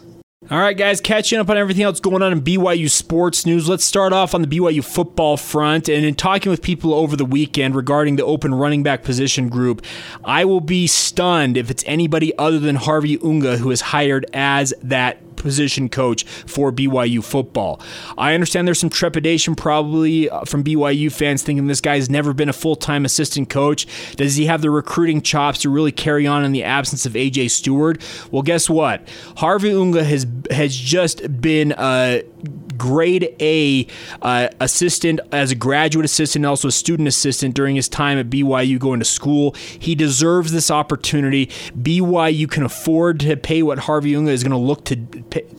All 0.50 0.58
right, 0.58 0.76
guys, 0.76 1.00
catching 1.00 1.38
up 1.38 1.48
on 1.48 1.56
everything 1.56 1.84
else 1.84 2.00
going 2.00 2.20
on 2.20 2.30
in 2.30 2.42
BYU 2.42 2.90
sports 2.90 3.46
news. 3.46 3.66
Let's 3.66 3.82
start 3.82 4.12
off 4.12 4.34
on 4.34 4.42
the 4.42 4.46
BYU 4.46 4.84
football 4.84 5.38
front. 5.38 5.88
And 5.88 6.04
in 6.04 6.14
talking 6.14 6.50
with 6.50 6.60
people 6.60 6.92
over 6.92 7.16
the 7.16 7.24
weekend 7.24 7.74
regarding 7.74 8.16
the 8.16 8.26
open 8.26 8.54
running 8.54 8.82
back 8.82 9.04
position 9.04 9.48
group, 9.48 9.82
I 10.22 10.44
will 10.44 10.60
be 10.60 10.86
stunned 10.86 11.56
if 11.56 11.70
it's 11.70 11.82
anybody 11.86 12.36
other 12.36 12.58
than 12.58 12.76
Harvey 12.76 13.18
Unga 13.24 13.56
who 13.56 13.70
is 13.70 13.80
hired 13.80 14.26
as 14.34 14.74
that 14.82 15.33
position 15.36 15.88
coach 15.88 16.24
for 16.24 16.72
BYU 16.72 17.22
football. 17.22 17.80
I 18.16 18.34
understand 18.34 18.66
there's 18.66 18.78
some 18.78 18.90
trepidation 18.90 19.54
probably 19.54 20.30
uh, 20.30 20.44
from 20.44 20.64
BYU 20.64 21.12
fans 21.12 21.42
thinking 21.42 21.66
this 21.66 21.80
guy's 21.80 22.10
never 22.10 22.32
been 22.32 22.48
a 22.48 22.52
full 22.52 22.76
time 22.76 23.04
assistant 23.04 23.50
coach. 23.50 23.86
Does 24.16 24.36
he 24.36 24.46
have 24.46 24.62
the 24.62 24.70
recruiting 24.70 25.22
chops 25.22 25.60
to 25.60 25.70
really 25.70 25.92
carry 25.92 26.26
on 26.26 26.44
in 26.44 26.52
the 26.52 26.64
absence 26.64 27.06
of 27.06 27.12
AJ 27.12 27.50
Steward? 27.50 28.02
Well, 28.30 28.42
guess 28.42 28.68
what? 28.68 29.06
Harvey 29.36 29.72
Unga 29.72 30.04
has 30.04 30.26
has 30.50 30.76
just 30.76 31.40
been 31.40 31.74
a 31.76 32.22
grade 32.76 33.34
A 33.40 33.86
uh, 34.22 34.48
assistant 34.60 35.20
as 35.32 35.50
a 35.50 35.54
graduate 35.54 36.04
assistant, 36.04 36.44
also 36.44 36.68
a 36.68 36.72
student 36.72 37.08
assistant 37.08 37.54
during 37.54 37.76
his 37.76 37.88
time 37.88 38.18
at 38.18 38.30
BYU 38.30 38.78
going 38.78 38.98
to 38.98 39.04
school. 39.04 39.54
He 39.78 39.94
deserves 39.94 40.52
this 40.52 40.70
opportunity. 40.70 41.46
BYU 41.80 42.50
can 42.50 42.62
afford 42.62 43.20
to 43.20 43.36
pay 43.36 43.62
what 43.62 43.80
Harvey 43.80 44.14
Unga 44.16 44.30
is 44.30 44.42
going 44.42 44.52
to 44.52 44.56
look 44.58 44.84
to 44.84 44.96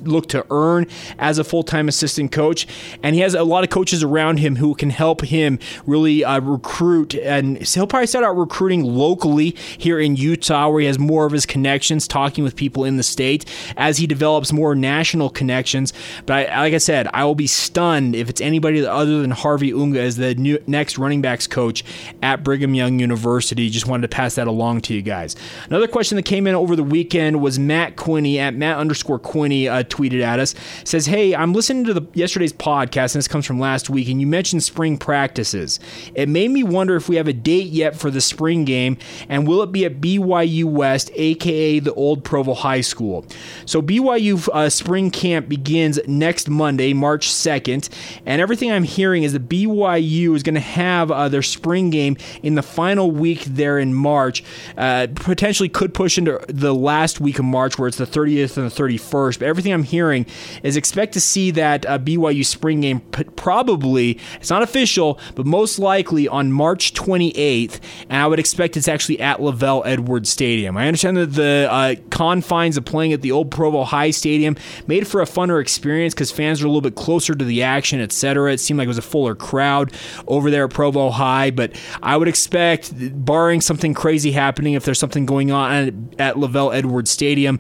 look 0.03 0.27
to 0.29 0.45
earn 0.49 0.87
as 1.17 1.39
a 1.39 1.43
full 1.43 1.63
time 1.63 1.87
assistant 1.87 2.31
coach, 2.31 2.67
and 3.03 3.15
he 3.15 3.21
has 3.21 3.33
a 3.33 3.43
lot 3.43 3.63
of 3.63 3.69
coaches 3.69 4.03
around 4.03 4.37
him 4.37 4.57
who 4.57 4.75
can 4.75 4.89
help 4.89 5.21
him 5.21 5.59
really 5.85 6.23
uh, 6.23 6.39
recruit. 6.39 7.15
And 7.15 7.57
he'll 7.57 7.87
probably 7.87 8.07
start 8.07 8.25
out 8.25 8.37
recruiting 8.37 8.83
locally 8.83 9.55
here 9.77 9.99
in 9.99 10.15
Utah, 10.15 10.69
where 10.69 10.81
he 10.81 10.87
has 10.87 10.99
more 10.99 11.25
of 11.25 11.31
his 11.31 11.45
connections, 11.45 12.07
talking 12.07 12.43
with 12.43 12.55
people 12.55 12.83
in 12.83 12.97
the 12.97 13.03
state 13.03 13.45
as 13.77 13.97
he 13.97 14.07
develops 14.07 14.51
more 14.51 14.75
national 14.75 15.29
connections. 15.29 15.93
But 16.25 16.49
I, 16.49 16.61
like 16.61 16.73
I 16.75 16.79
said, 16.79 17.07
I 17.13 17.23
will 17.25 17.35
be 17.35 17.47
stunned 17.47 18.15
if 18.15 18.29
it's 18.29 18.41
anybody 18.41 18.85
other 18.85 19.21
than 19.21 19.31
Harvey 19.31 19.73
Unga 19.73 20.01
as 20.01 20.17
the 20.17 20.35
new, 20.35 20.61
next 20.67 20.97
running 20.97 21.21
backs 21.21 21.47
coach 21.47 21.83
at 22.21 22.43
Brigham 22.43 22.75
Young 22.75 22.99
University. 22.99 23.69
Just 23.69 23.87
wanted 23.87 24.03
to 24.03 24.15
pass 24.15 24.35
that 24.35 24.47
along 24.47 24.81
to 24.81 24.93
you 24.93 25.01
guys. 25.01 25.35
Another 25.67 25.87
question 25.87 26.15
that 26.17 26.23
came 26.23 26.47
in 26.47 26.55
over 26.55 26.75
the 26.75 26.83
weekend 26.83 27.41
was 27.41 27.57
Matt 27.57 27.95
Quinney 27.95 28.37
at 28.37 28.53
Matt 28.53 28.77
underscore 28.77 29.19
Quinney 29.19 29.67
uh, 29.67 29.83
tweeted 29.83 30.21
at 30.21 30.39
us. 30.39 30.53
Says, 30.83 31.05
"Hey, 31.05 31.33
I'm 31.33 31.53
listening 31.53 31.85
to 31.85 31.93
the 31.93 32.05
yesterday's 32.13 32.53
podcast, 32.53 33.15
and 33.15 33.19
this 33.19 33.27
comes 33.27 33.45
from 33.45 33.59
last 33.59 33.89
week, 33.89 34.09
and 34.09 34.19
you 34.19 34.27
mentioned 34.27 34.63
spring 34.63 34.97
practices. 34.97 35.79
It 36.13 36.29
made 36.29 36.51
me 36.51 36.63
wonder 36.63 36.95
if 36.95 37.09
we 37.09 37.15
have 37.15 37.27
a 37.27 37.33
date 37.33 37.69
yet 37.69 37.95
for 37.95 38.11
the 38.11 38.21
spring 38.21 38.65
game, 38.65 38.97
and 39.29 39.47
will 39.47 39.61
it 39.61 39.71
be 39.71 39.85
at 39.85 40.01
BYU 40.01 40.65
West, 40.65 41.11
aka 41.15 41.79
the 41.79 41.93
old 41.93 42.23
Provo 42.23 42.53
High 42.53 42.81
School? 42.81 43.25
So 43.65 43.81
BYU 43.81 44.47
uh, 44.53 44.69
spring 44.69 45.11
camp 45.11 45.47
begins 45.47 45.99
next 46.07 46.49
Monday, 46.65 46.93
March 46.93 47.27
2nd. 47.27 47.89
And 48.25 48.41
everything 48.41 48.71
I'm 48.71 48.85
hearing 48.85 49.21
is 49.21 49.33
that 49.33 49.47
BYU 49.47 50.35
is 50.35 50.41
going 50.41 50.55
to 50.55 50.59
have 50.59 51.11
uh, 51.11 51.29
their 51.29 51.43
spring 51.43 51.91
game 51.91 52.17
in 52.41 52.55
the 52.55 52.63
final 52.63 53.11
week 53.11 53.43
there 53.45 53.77
in 53.77 53.93
March. 53.93 54.43
Uh, 54.75 55.05
potentially 55.13 55.69
could 55.69 55.93
push 55.93 56.17
into 56.17 56.43
the 56.47 56.73
last 56.73 57.21
week 57.21 57.37
of 57.37 57.45
March 57.45 57.77
where 57.77 57.87
it's 57.87 57.99
the 57.99 58.07
30th 58.07 58.57
and 58.57 58.71
the 58.71 58.75
31st. 58.75 59.37
But 59.37 59.47
everything 59.47 59.73
I'm 59.73 59.83
hearing 59.83 60.25
is 60.63 60.75
expect 60.75 61.13
to 61.13 61.21
see 61.21 61.51
that 61.51 61.85
uh, 61.85 61.99
BYU 61.99 62.43
spring 62.43 62.81
game 62.81 63.01
probably, 63.35 64.19
it's 64.37 64.49
not 64.49 64.63
official, 64.63 65.19
but 65.35 65.45
most 65.45 65.77
likely 65.77 66.27
on 66.27 66.51
March 66.51 66.95
28th. 66.95 67.79
And 68.09 68.23
I 68.23 68.25
would 68.25 68.39
expect 68.39 68.75
it's 68.75 68.87
actually 68.87 69.19
at 69.19 69.37
LaVell 69.37 69.83
Edwards 69.85 70.31
Stadium. 70.31 70.77
I 70.77 70.87
understand 70.87 71.17
that 71.17 71.33
the 71.33 71.67
uh, 71.69 71.93
confines 72.09 72.75
of 72.75 72.85
playing 72.85 73.13
at 73.13 73.21
the 73.21 73.31
old 73.31 73.51
Provo 73.51 73.83
High 73.83 74.09
Stadium 74.09 74.57
made 74.87 75.07
for 75.07 75.21
a 75.21 75.25
funner 75.25 75.61
experience 75.61 76.15
because 76.15 76.31
fans 76.31 76.54
are 76.61 76.65
a 76.65 76.69
little 76.69 76.81
bit 76.81 76.95
closer 76.95 77.35
to 77.35 77.45
the 77.45 77.63
action, 77.63 77.99
etc. 77.99 78.53
It 78.53 78.59
seemed 78.59 78.77
like 78.77 78.85
it 78.85 78.89
was 78.89 78.97
a 78.97 79.03
fuller 79.03 79.35
crowd 79.35 79.91
over 80.27 80.51
there 80.51 80.65
at 80.65 80.71
Provo 80.71 81.09
High, 81.09 81.51
but 81.51 81.73
I 82.01 82.17
would 82.17 82.27
expect, 82.27 82.93
barring 83.25 83.61
something 83.61 83.93
crazy 83.93 84.31
happening, 84.31 84.73
if 84.73 84.85
there's 84.85 84.99
something 84.99 85.25
going 85.25 85.51
on 85.51 86.09
at 86.19 86.35
LaVell 86.35 86.75
Edwards 86.75 87.11
Stadium, 87.11 87.59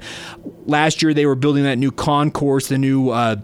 last 0.65 1.01
year 1.01 1.13
they 1.13 1.25
were 1.25 1.35
building 1.35 1.63
that 1.63 1.77
new 1.77 1.91
concourse, 1.91 2.67
the 2.67 2.77
new. 2.77 3.09
Uh, 3.09 3.37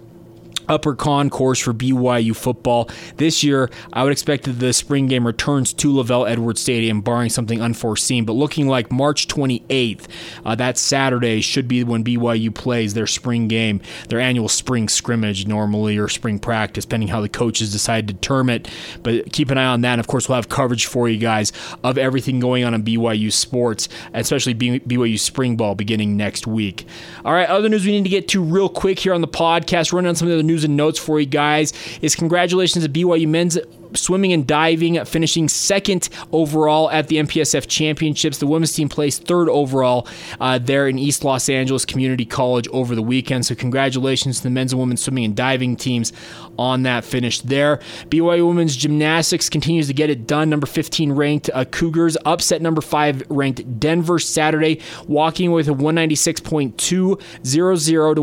upper 0.67 0.95
concourse 0.95 1.59
for 1.59 1.73
BYU 1.73 2.35
football. 2.35 2.89
This 3.17 3.43
year, 3.43 3.69
I 3.93 4.03
would 4.03 4.11
expect 4.11 4.43
that 4.45 4.53
the 4.53 4.73
spring 4.73 5.07
game 5.07 5.25
returns 5.25 5.73
to 5.73 5.91
LaVell 5.91 6.29
Edwards 6.29 6.61
Stadium, 6.61 7.01
barring 7.01 7.29
something 7.29 7.61
unforeseen. 7.61 8.25
But 8.25 8.33
looking 8.33 8.67
like 8.67 8.91
March 8.91 9.27
28th, 9.27 10.07
uh, 10.45 10.55
that 10.55 10.77
Saturday, 10.77 11.41
should 11.41 11.67
be 11.67 11.83
when 11.83 12.03
BYU 12.03 12.53
plays 12.53 12.93
their 12.93 13.07
spring 13.07 13.47
game, 13.47 13.81
their 14.09 14.19
annual 14.19 14.49
spring 14.49 14.89
scrimmage 14.89 15.47
normally, 15.47 15.97
or 15.97 16.07
spring 16.07 16.39
practice, 16.39 16.85
depending 16.85 17.09
how 17.09 17.21
the 17.21 17.29
coaches 17.29 17.71
decide 17.71 18.07
to 18.07 18.13
term 18.15 18.49
it. 18.49 18.67
But 19.03 19.31
keep 19.31 19.49
an 19.51 19.57
eye 19.57 19.65
on 19.65 19.81
that. 19.81 19.93
And 19.93 19.99
of 19.99 20.07
course, 20.07 20.27
we'll 20.27 20.35
have 20.37 20.49
coverage 20.49 20.85
for 20.85 21.09
you 21.09 21.17
guys 21.17 21.51
of 21.83 21.97
everything 21.97 22.39
going 22.39 22.63
on 22.63 22.73
in 22.73 22.83
BYU 22.83 23.31
sports, 23.31 23.89
especially 24.13 24.55
BYU 24.55 25.19
spring 25.19 25.55
ball 25.57 25.75
beginning 25.75 26.17
next 26.17 26.47
week. 26.47 26.85
All 27.25 27.33
right, 27.33 27.47
other 27.47 27.69
news 27.69 27.85
we 27.85 27.91
need 27.91 28.03
to 28.03 28.09
get 28.09 28.27
to 28.29 28.41
real 28.43 28.69
quick 28.69 28.99
here 28.99 29.13
on 29.13 29.21
the 29.21 29.27
podcast. 29.27 29.93
Running 29.93 30.09
on 30.09 30.15
some 30.15 30.29
of 30.29 30.37
the 30.37 30.43
news 30.51 30.63
and 30.63 30.75
notes 30.75 30.99
for 30.99 31.19
you 31.19 31.25
guys. 31.25 31.73
Is 32.01 32.15
congratulations 32.15 32.85
to 32.85 32.91
BYU 32.91 33.27
men's 33.27 33.57
swimming 33.95 34.33
and 34.33 34.45
diving, 34.47 35.03
finishing 35.05 35.47
second 35.47 36.09
overall 36.31 36.89
at 36.91 37.07
the 37.07 37.17
MPSF 37.17 37.67
Championships. 37.67 38.37
The 38.37 38.47
women's 38.47 38.73
team 38.73 38.89
placed 38.89 39.25
third 39.25 39.49
overall 39.49 40.07
uh, 40.39 40.59
there 40.59 40.87
in 40.87 40.97
East 40.97 41.23
Los 41.23 41.49
Angeles 41.49 41.85
Community 41.85 42.25
College 42.25 42.67
over 42.69 42.95
the 42.95 43.01
weekend. 43.01 43.45
So, 43.45 43.55
congratulations 43.55 44.37
to 44.37 44.43
the 44.43 44.49
men's 44.49 44.73
and 44.73 44.79
women's 44.79 45.01
swimming 45.01 45.25
and 45.25 45.35
diving 45.35 45.75
teams 45.75 46.13
on 46.57 46.83
that 46.83 47.03
finish 47.03 47.41
there. 47.41 47.77
BYU 48.09 48.47
women's 48.47 48.75
gymnastics 48.75 49.49
continues 49.49 49.87
to 49.87 49.93
get 49.93 50.09
it 50.09 50.27
done. 50.27 50.49
Number 50.49 50.67
15 50.67 51.11
ranked 51.13 51.49
uh, 51.53 51.65
Cougars 51.65 52.17
upset 52.25 52.61
number 52.61 52.81
5 52.81 53.23
ranked 53.29 53.79
Denver 53.79 54.19
Saturday, 54.19 54.81
walking 55.07 55.51
with 55.51 55.67
a 55.67 55.73
196.200 55.73 56.77
to 56.77 57.17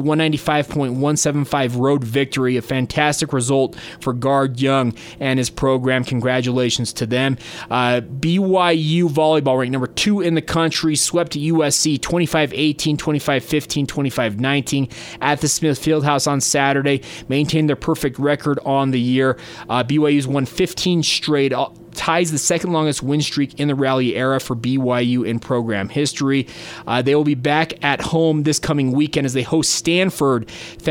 195.175 0.00 1.78
road 1.78 2.04
victory. 2.04 2.56
A 2.56 2.62
fantastic 2.62 3.32
result 3.32 3.76
for 4.00 4.12
Guard 4.12 4.60
Young 4.60 4.94
and 5.20 5.38
his 5.38 5.50
program. 5.58 6.04
Congratulations 6.04 6.92
to 6.92 7.04
them. 7.04 7.36
Uh, 7.68 8.00
BYU 8.00 9.08
volleyball 9.08 9.58
ranked 9.58 9.72
number 9.72 9.88
two 9.88 10.20
in 10.20 10.36
the 10.36 10.40
country, 10.40 10.94
swept 10.94 11.32
USC 11.32 12.00
25 12.00 12.54
18, 12.54 12.96
25 12.96 13.44
15, 13.44 13.86
25 13.88 14.40
19 14.40 14.88
at 15.20 15.40
the 15.40 15.48
Smith 15.48 15.80
Fieldhouse 15.80 16.30
on 16.30 16.40
Saturday, 16.40 17.02
maintained 17.28 17.68
their 17.68 17.74
perfect 17.74 18.20
record 18.20 18.60
on 18.64 18.92
the 18.92 19.00
year. 19.00 19.36
Uh, 19.68 19.82
BYU's 19.82 20.28
won 20.28 20.46
15 20.46 21.02
straight 21.02 21.52
ties 21.98 22.30
the 22.30 22.38
second 22.38 22.72
longest 22.72 23.02
win 23.02 23.20
streak 23.20 23.58
in 23.58 23.66
the 23.66 23.74
rally 23.74 24.14
era 24.14 24.38
for 24.38 24.54
BYU 24.54 25.26
in 25.26 25.40
program 25.40 25.88
history. 25.88 26.46
Uh, 26.86 27.02
they 27.02 27.14
will 27.14 27.24
be 27.24 27.34
back 27.34 27.84
at 27.84 28.00
home 28.00 28.44
this 28.44 28.60
coming 28.60 28.92
weekend 28.92 29.26
as 29.26 29.32
they 29.34 29.42
host 29.42 29.72
Stanford 29.72 30.48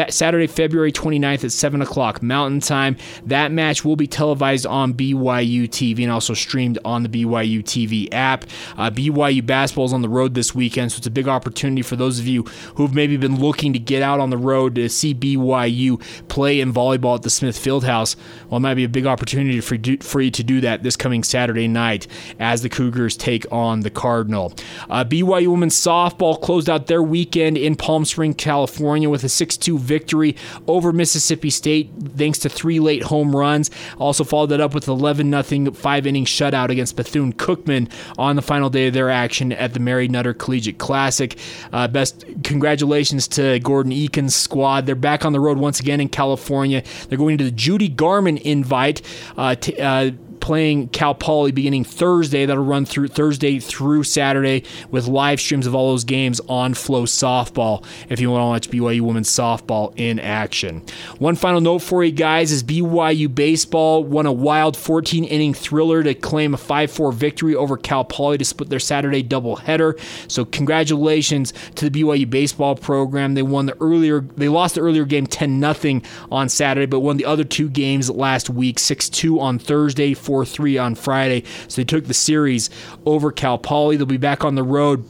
Saturday, 0.09 0.47
February 0.47 0.91
29th 0.91 1.45
at 1.45 1.51
7 1.53 1.81
o'clock 1.81 2.21
Mountain 2.21 2.59
Time. 2.59 2.97
That 3.25 3.53
match 3.53 3.85
will 3.85 3.95
be 3.95 4.05
televised 4.05 4.65
on 4.65 4.93
BYU 4.93 5.69
TV 5.69 6.03
and 6.03 6.11
also 6.11 6.33
streamed 6.33 6.77
on 6.83 7.03
the 7.03 7.09
BYU 7.09 7.63
TV 7.63 8.09
app. 8.11 8.43
Uh, 8.77 8.91
BYU 8.91 9.45
basketball 9.45 9.85
is 9.85 9.93
on 9.93 10.01
the 10.01 10.09
road 10.09 10.33
this 10.33 10.53
weekend, 10.53 10.91
so 10.91 10.97
it's 10.97 11.07
a 11.07 11.11
big 11.11 11.29
opportunity 11.29 11.83
for 11.83 11.95
those 11.95 12.19
of 12.19 12.27
you 12.27 12.43
who've 12.75 12.93
maybe 12.93 13.15
been 13.15 13.39
looking 13.39 13.71
to 13.71 13.79
get 13.79 14.01
out 14.01 14.19
on 14.19 14.29
the 14.29 14.37
road 14.37 14.75
to 14.75 14.89
see 14.89 15.15
BYU 15.15 16.01
play 16.27 16.59
in 16.59 16.73
volleyball 16.73 17.15
at 17.15 17.21
the 17.21 17.29
Smith 17.29 17.57
Fieldhouse. 17.57 18.17
Well, 18.49 18.57
it 18.57 18.61
might 18.61 18.75
be 18.75 18.83
a 18.83 18.89
big 18.89 19.05
opportunity 19.07 19.61
for, 19.61 19.77
for 20.01 20.19
you 20.19 20.31
to 20.31 20.43
do 20.43 20.59
that 20.61 20.83
this 20.83 20.96
coming 20.97 21.23
Saturday 21.23 21.67
night 21.67 22.07
as 22.39 22.61
the 22.61 22.69
Cougars 22.69 23.15
take 23.15 23.45
on 23.51 23.81
the 23.81 23.89
Cardinal. 23.89 24.53
Uh, 24.89 25.03
BYU 25.03 25.47
women's 25.47 25.75
softball 25.75 26.39
closed 26.41 26.69
out 26.69 26.87
their 26.87 27.03
weekend 27.03 27.57
in 27.57 27.75
Palm 27.75 28.05
Springs, 28.05 28.35
California 28.37 29.09
with 29.09 29.23
a 29.23 29.29
6 29.29 29.57
2 29.57 29.77
victory 29.79 30.35
over 30.67 30.91
Mississippi 30.91 31.49
State 31.49 31.89
thanks 32.15 32.39
to 32.39 32.49
three 32.49 32.79
late 32.79 33.03
home 33.03 33.35
runs. 33.35 33.69
Also 33.97 34.23
followed 34.23 34.47
that 34.47 34.61
up 34.61 34.73
with 34.73 34.87
11 34.87 35.31
0 35.43 35.71
five 35.71 36.07
inning 36.07 36.25
shutout 36.25 36.69
against 36.69 36.95
Bethune 36.95 37.33
Cookman 37.33 37.91
on 38.17 38.35
the 38.35 38.41
final 38.41 38.69
day 38.69 38.87
of 38.87 38.93
their 38.93 39.09
action 39.09 39.51
at 39.53 39.73
the 39.73 39.79
Mary 39.79 40.07
Nutter 40.07 40.33
Collegiate 40.33 40.77
Classic. 40.77 41.37
Uh, 41.71 41.87
best 41.87 42.25
congratulations 42.43 43.27
to 43.29 43.59
Gordon 43.59 43.91
Eakin's 43.91 44.35
squad. 44.35 44.85
They're 44.85 44.95
back 44.95 45.25
on 45.25 45.33
the 45.33 45.39
road 45.39 45.57
once 45.57 45.79
again 45.79 45.99
in 45.99 46.09
California. 46.09 46.83
They're 47.07 47.17
going 47.17 47.37
to 47.37 47.43
the 47.43 47.51
Judy 47.51 47.89
Garman 47.89 48.37
invite. 48.37 49.01
Uh, 49.37 49.55
t- 49.55 49.79
uh, 49.79 50.11
playing 50.47 50.87
Cal 50.87 51.13
Poly 51.13 51.51
beginning 51.51 51.83
Thursday. 51.83 52.45
That'll 52.45 52.63
run 52.63 52.85
through 52.85 53.09
Thursday 53.09 53.59
through 53.59 54.05
Saturday 54.05 54.63
with 54.89 55.05
live 55.05 55.41
streams 55.41 55.67
of 55.67 55.75
all 55.75 55.91
those 55.91 56.05
games 56.05 56.39
on 56.47 56.73
FloSoftball 56.73 57.83
if 58.07 58.21
you 58.21 58.31
want 58.31 58.43
to 58.43 58.45
watch 58.45 58.69
BYU 58.69 59.01
women's 59.01 59.29
softball 59.29 59.91
in 59.97 60.21
action. 60.21 60.85
One 61.19 61.35
final 61.35 61.59
note 61.59 61.79
for 61.79 62.01
you 62.01 62.13
guys 62.13 62.53
is 62.53 62.63
BYU 62.63 63.35
baseball 63.35 64.05
won 64.05 64.25
a 64.25 64.31
wild 64.31 64.77
14 64.77 65.25
inning 65.25 65.53
thriller 65.53 66.01
to 66.01 66.13
claim 66.13 66.53
a 66.53 66.57
5 66.57 66.91
4 66.91 67.11
victory 67.11 67.53
over 67.53 67.75
Cal 67.75 68.05
Poly 68.05 68.37
to 68.37 68.45
split 68.45 68.69
their 68.69 68.79
Saturday 68.79 69.21
doubleheader. 69.21 69.99
So 70.31 70.45
congratulations 70.45 71.53
to 71.75 71.89
the 71.89 72.01
BYU 72.01 72.29
baseball 72.29 72.77
program. 72.77 73.33
They 73.33 73.43
won 73.43 73.65
the 73.65 73.75
earlier 73.81 74.21
they 74.21 74.47
lost 74.47 74.75
the 74.75 74.81
earlier 74.81 75.03
game 75.03 75.27
10 75.27 75.59
0 75.73 76.01
on 76.31 76.47
Saturday, 76.47 76.85
but 76.85 77.01
won 77.01 77.17
the 77.17 77.25
other 77.25 77.43
two 77.43 77.67
games 77.67 78.09
last 78.09 78.49
week 78.49 78.79
6 78.79 79.09
2 79.09 79.41
on 79.41 79.59
Thursday, 79.59 80.13
4 80.13 80.36
4 80.37 80.45
3 80.45 80.77
on 80.77 80.95
Friday. 80.95 81.43
So 81.67 81.81
they 81.81 81.85
took 81.85 82.05
the 82.05 82.13
series 82.13 82.69
over 83.05 83.31
Cal 83.31 83.57
Poly. 83.57 83.97
They'll 83.97 84.05
be 84.05 84.17
back 84.17 84.45
on 84.45 84.53
the 84.53 84.63
road 84.63 85.03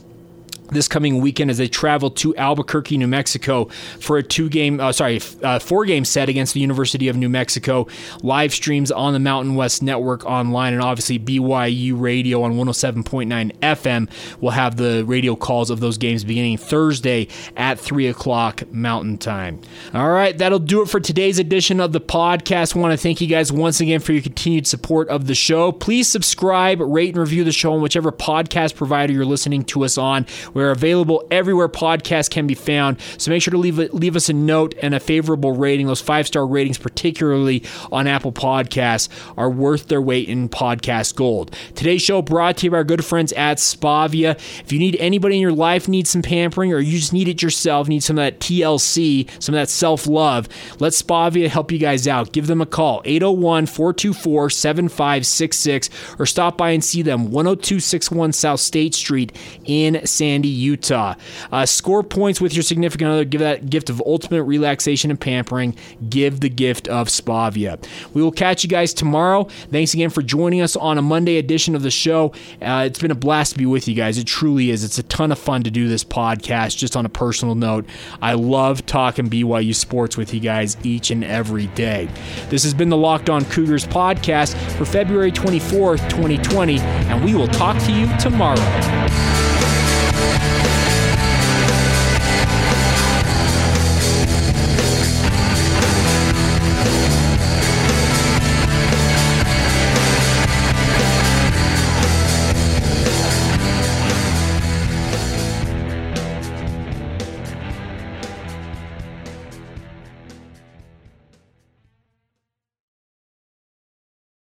this 0.70 0.88
coming 0.88 1.20
weekend 1.22 1.50
as 1.50 1.58
they 1.58 1.68
travel 1.68 2.10
to 2.12 2.36
Albuquerque, 2.36 2.98
New 2.98 3.08
Mexico 3.08 3.66
for 4.00 4.18
a 4.18 4.24
two 4.24 4.50
game, 4.50 4.80
uh, 4.80 4.92
sorry, 4.92 5.22
uh, 5.44 5.60
four 5.60 5.86
game 5.86 6.06
set 6.06 6.30
against 6.30 6.54
the 6.54 6.60
University 6.60 7.08
of 7.08 7.16
New 7.16 7.30
Mexico. 7.30 7.88
Live 8.24 8.54
streams 8.54 8.92
on 8.92 9.14
the 9.14 9.20
Mountain 9.20 9.56
West 9.56 9.82
Network 9.82 10.26
online 10.26 10.74
and 10.74 10.82
obviously 10.82 11.20
BYU 11.20 12.00
Radio 12.00 12.44
on 12.44 12.54
107.9 12.54 13.56
FM 13.60 14.10
will 14.42 14.52
have 14.52 14.78
the 14.78 15.04
radio 15.06 15.36
calls 15.36 15.70
of 15.70 15.80
those 15.80 15.98
games 15.98 16.24
beginning 16.24 16.58
Thursday 16.58 17.28
at 17.56 17.80
3 17.80 18.08
o'clock 18.08 18.64
Mountain 18.72 19.18
Time. 19.18 19.62
All 19.94 20.10
right, 20.10 20.38
that'll 20.38 20.60
do 20.60 20.82
it 20.82 20.90
for 20.90 21.00
today's 21.00 21.40
edition 21.40 21.80
of 21.80 21.92
the 21.92 22.02
podcast. 22.02 22.76
I 22.76 22.80
want 22.80 22.92
to 22.92 22.98
thank 22.98 23.22
you 23.22 23.28
guys 23.28 23.52
once 23.52 23.80
again 23.80 24.00
for 24.00 24.14
your 24.14 24.22
continued 24.22 24.68
support 24.68 25.08
of 25.10 25.28
the 25.28 25.36
show. 25.36 25.72
Please 25.72 26.08
subscribe, 26.08 26.80
rate, 26.80 27.10
and 27.10 27.18
review 27.18 27.44
the 27.44 27.52
show 27.52 27.74
on 27.74 27.82
whichever 27.82 28.12
podcast 28.12 28.76
provider 28.76 29.14
you're 29.14 29.26
listening 29.26 29.64
to 29.66 29.84
us 29.86 29.98
on. 29.98 30.26
We're 30.58 30.72
available 30.72 31.24
everywhere 31.30 31.70
podcasts 31.70 32.32
can 32.32 32.48
be 32.48 32.56
found. 32.56 33.00
So 33.20 33.30
make 33.30 33.44
sure 33.44 33.52
to 33.52 33.60
leave, 33.60 33.78
leave 33.78 34.16
us 34.16 34.28
a 34.28 34.34
note 34.34 34.74
and 34.82 34.96
a 34.96 35.00
favorable 35.00 35.52
rating. 35.52 35.86
Those 35.86 36.02
five 36.02 36.26
star 36.26 36.48
ratings, 36.48 36.80
particularly 36.80 37.64
on 37.92 38.08
Apple 38.08 38.32
Podcasts, 38.32 39.08
are 39.38 39.52
worth 39.52 39.88
their 39.88 40.02
weight 40.02 40.28
in 40.30 40.50
podcast 40.50 41.14
gold. 41.16 41.56
Today's 41.76 42.02
show 42.02 42.24
brought 42.24 42.58
to 42.58 42.66
you 42.66 42.72
by 42.72 42.78
our 42.78 42.84
good 42.84 43.06
friends 43.06 43.34
at 43.34 43.60
Spavia. 43.60 44.32
If 44.64 44.72
you 44.72 44.80
need 44.80 44.96
anybody 44.96 45.36
in 45.36 45.42
your 45.42 45.52
life 45.52 45.88
needs 45.88 46.10
some 46.10 46.24
pampering 46.24 46.74
or 46.74 46.80
you 46.80 46.98
just 46.98 47.14
need 47.14 47.28
it 47.28 47.44
yourself, 47.44 47.88
need 47.88 48.02
some 48.02 48.18
of 48.18 48.24
that 48.24 48.40
TLC, 48.40 49.30
some 49.40 49.54
of 49.54 49.60
that 49.60 49.70
self 49.70 50.08
love, 50.08 50.50
let 50.80 50.94
Spavia 50.94 51.50
help 51.50 51.72
you 51.72 51.78
guys 51.78 52.08
out. 52.08 52.32
Give 52.32 52.48
them 52.48 52.62
a 52.62 52.66
call, 52.66 53.04
801 53.06 53.68
424 53.68 54.50
7566, 54.50 55.90
or 56.18 56.26
stop 56.26 56.58
by 56.58 56.72
and 56.72 56.84
see 56.84 57.04
them, 57.04 57.26
10261 57.26 58.34
South 58.34 58.60
State 58.60 58.96
Street 58.96 59.38
in 59.64 60.04
San 60.08 60.47
Utah. 60.48 61.16
Uh, 61.52 61.66
score 61.66 62.04
points 62.04 62.42
with 62.42 62.54
your 62.54 62.64
significant 62.64 63.10
other. 63.10 63.26
Give 63.26 63.42
that 63.42 63.70
gift 63.70 63.90
of 63.90 64.02
ultimate 64.06 64.44
relaxation 64.44 65.12
and 65.12 65.20
pampering. 65.20 65.76
Give 66.10 66.40
the 66.40 66.50
gift 66.50 66.88
of 66.88 67.08
Spavia. 67.08 67.84
We 68.14 68.22
will 68.22 68.32
catch 68.32 68.64
you 68.64 68.70
guys 68.70 68.94
tomorrow. 68.94 69.46
Thanks 69.72 69.94
again 69.94 70.10
for 70.10 70.22
joining 70.22 70.62
us 70.62 70.76
on 70.76 70.98
a 70.98 71.02
Monday 71.02 71.38
edition 71.38 71.76
of 71.76 71.84
the 71.84 71.92
show. 71.92 72.34
Uh, 72.62 72.84
it's 72.86 73.00
been 73.00 73.12
a 73.12 73.16
blast 73.16 73.54
to 73.54 73.58
be 73.58 73.66
with 73.66 73.88
you 73.88 73.94
guys. 73.94 74.18
It 74.18 74.26
truly 74.26 74.72
is. 74.72 74.84
It's 74.84 74.98
a 74.98 75.04
ton 75.04 75.32
of 75.32 75.40
fun 75.40 75.64
to 75.64 75.72
do 75.72 75.88
this 75.88 76.04
podcast. 76.04 76.78
Just 76.78 76.96
on 76.96 77.06
a 77.06 77.10
personal 77.10 77.56
note, 77.56 77.86
I 78.22 78.34
love 78.34 78.86
talking 78.86 79.30
BYU 79.30 79.76
sports 79.76 80.18
with 80.18 80.34
you 80.34 80.40
guys 80.40 80.78
each 80.84 81.12
and 81.12 81.24
every 81.24 81.68
day. 81.68 82.10
This 82.50 82.64
has 82.64 82.74
been 82.74 82.90
the 82.90 82.98
Locked 82.98 83.30
On 83.30 83.44
Cougars 83.46 83.86
podcast 83.86 84.56
for 84.78 84.86
February 84.86 85.32
24th, 85.32 86.10
2020, 86.10 86.80
and 86.80 87.24
we 87.24 87.36
will 87.36 87.48
talk 87.48 87.82
to 87.84 87.92
you 87.92 88.08
tomorrow. 88.18 89.27